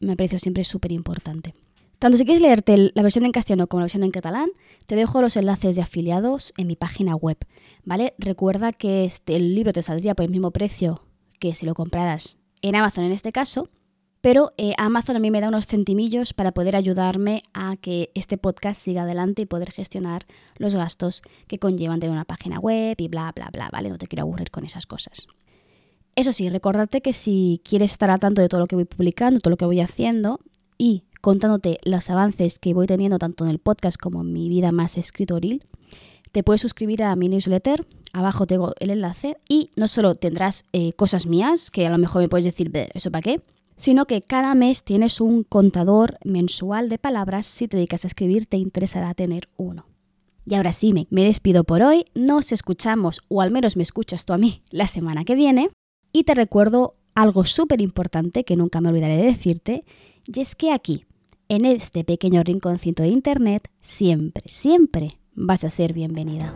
me 0.00 0.16
parecido 0.16 0.38
siempre 0.38 0.64
súper 0.64 0.92
importante. 0.92 1.54
Tanto 1.98 2.16
si 2.16 2.24
quieres 2.24 2.42
leerte 2.42 2.92
la 2.94 3.02
versión 3.02 3.24
en 3.24 3.32
castellano 3.32 3.66
como 3.66 3.80
la 3.80 3.84
versión 3.84 4.04
en 4.04 4.12
catalán, 4.12 4.50
te 4.86 4.94
dejo 4.94 5.20
los 5.20 5.36
enlaces 5.36 5.74
de 5.74 5.82
afiliados 5.82 6.52
en 6.56 6.68
mi 6.68 6.76
página 6.76 7.16
web, 7.16 7.38
¿vale? 7.84 8.14
Recuerda 8.18 8.72
que 8.72 9.04
este, 9.04 9.34
el 9.34 9.56
libro 9.56 9.72
te 9.72 9.82
saldría 9.82 10.14
por 10.14 10.24
el 10.24 10.30
mismo 10.30 10.52
precio 10.52 11.02
que 11.40 11.54
si 11.54 11.66
lo 11.66 11.74
compraras 11.74 12.38
en 12.62 12.76
Amazon 12.76 13.04
en 13.04 13.12
este 13.12 13.32
caso, 13.32 13.68
pero 14.20 14.52
eh, 14.56 14.72
Amazon 14.78 15.16
a 15.16 15.18
mí 15.20 15.30
me 15.30 15.40
da 15.40 15.48
unos 15.48 15.66
centimillos 15.66 16.32
para 16.32 16.52
poder 16.52 16.74
ayudarme 16.74 17.42
a 17.54 17.76
que 17.76 18.10
este 18.14 18.36
podcast 18.36 18.80
siga 18.80 19.02
adelante 19.02 19.42
y 19.42 19.46
poder 19.46 19.70
gestionar 19.70 20.26
los 20.56 20.74
gastos 20.74 21.22
que 21.46 21.58
conllevan 21.58 22.00
tener 22.00 22.12
una 22.12 22.24
página 22.24 22.58
web 22.58 22.96
y 22.98 23.08
bla, 23.08 23.32
bla, 23.34 23.48
bla, 23.52 23.68
¿vale? 23.72 23.90
No 23.90 23.98
te 23.98 24.06
quiero 24.06 24.22
aburrir 24.22 24.50
con 24.50 24.64
esas 24.64 24.86
cosas. 24.86 25.26
Eso 26.16 26.32
sí, 26.32 26.48
recordarte 26.48 27.00
que 27.00 27.12
si 27.12 27.60
quieres 27.62 27.92
estar 27.92 28.10
al 28.10 28.18
tanto 28.18 28.42
de 28.42 28.48
todo 28.48 28.60
lo 28.60 28.66
que 28.66 28.74
voy 28.74 28.86
publicando, 28.86 29.38
todo 29.38 29.52
lo 29.52 29.56
que 29.56 29.66
voy 29.66 29.80
haciendo 29.80 30.40
y 30.76 31.04
contándote 31.20 31.78
los 31.84 32.10
avances 32.10 32.58
que 32.58 32.74
voy 32.74 32.86
teniendo 32.86 33.18
tanto 33.18 33.44
en 33.44 33.50
el 33.50 33.60
podcast 33.60 33.96
como 33.96 34.22
en 34.22 34.32
mi 34.32 34.48
vida 34.48 34.72
más 34.72 34.98
escritoril, 34.98 35.64
te 36.32 36.42
puedes 36.42 36.60
suscribir 36.60 37.04
a 37.04 37.14
mi 37.14 37.28
newsletter, 37.28 37.86
abajo 38.12 38.46
tengo 38.46 38.74
el 38.80 38.90
enlace 38.90 39.36
y 39.48 39.70
no 39.76 39.86
solo 39.86 40.16
tendrás 40.16 40.64
eh, 40.72 40.92
cosas 40.92 41.26
mías, 41.26 41.70
que 41.70 41.86
a 41.86 41.90
lo 41.90 41.98
mejor 41.98 42.22
me 42.22 42.28
puedes 42.28 42.44
decir, 42.44 42.70
¿eso 42.94 43.10
para 43.10 43.22
qué? 43.22 43.40
Sino 43.78 44.06
que 44.06 44.20
cada 44.20 44.54
mes 44.54 44.82
tienes 44.82 45.20
un 45.20 45.44
contador 45.44 46.18
mensual 46.24 46.88
de 46.88 46.98
palabras. 46.98 47.46
Si 47.46 47.68
te 47.68 47.76
dedicas 47.76 48.04
a 48.04 48.08
escribir, 48.08 48.46
te 48.46 48.56
interesará 48.56 49.14
tener 49.14 49.48
uno. 49.56 49.86
Y 50.44 50.54
ahora 50.56 50.72
sí, 50.72 50.92
me, 50.92 51.24
despido 51.24 51.62
por 51.62 51.82
hoy. 51.82 52.04
Nos 52.14 52.52
escuchamos, 52.52 53.20
o 53.28 53.40
al 53.40 53.52
menos 53.52 53.76
me 53.76 53.84
escuchas 53.84 54.24
tú 54.24 54.32
a 54.32 54.38
mí, 54.38 54.62
la 54.70 54.88
semana 54.88 55.24
que 55.24 55.36
viene. 55.36 55.70
Y 56.12 56.24
te 56.24 56.34
recuerdo 56.34 56.96
algo 57.14 57.44
súper 57.44 57.80
importante 57.80 58.44
que 58.44 58.56
nunca 58.56 58.80
me 58.80 58.88
olvidaré 58.88 59.16
de 59.16 59.24
decirte, 59.24 59.84
y 60.26 60.40
es 60.40 60.56
que 60.56 60.72
aquí, 60.72 61.04
en 61.48 61.64
este 61.64 62.02
pequeño 62.02 62.42
rinconcito 62.42 63.04
de 63.04 63.10
Internet, 63.10 63.70
siempre, 63.80 64.44
siempre 64.46 65.18
vas 65.34 65.64
a 65.64 65.70
ser 65.70 65.92
bienvenida. 65.92 66.54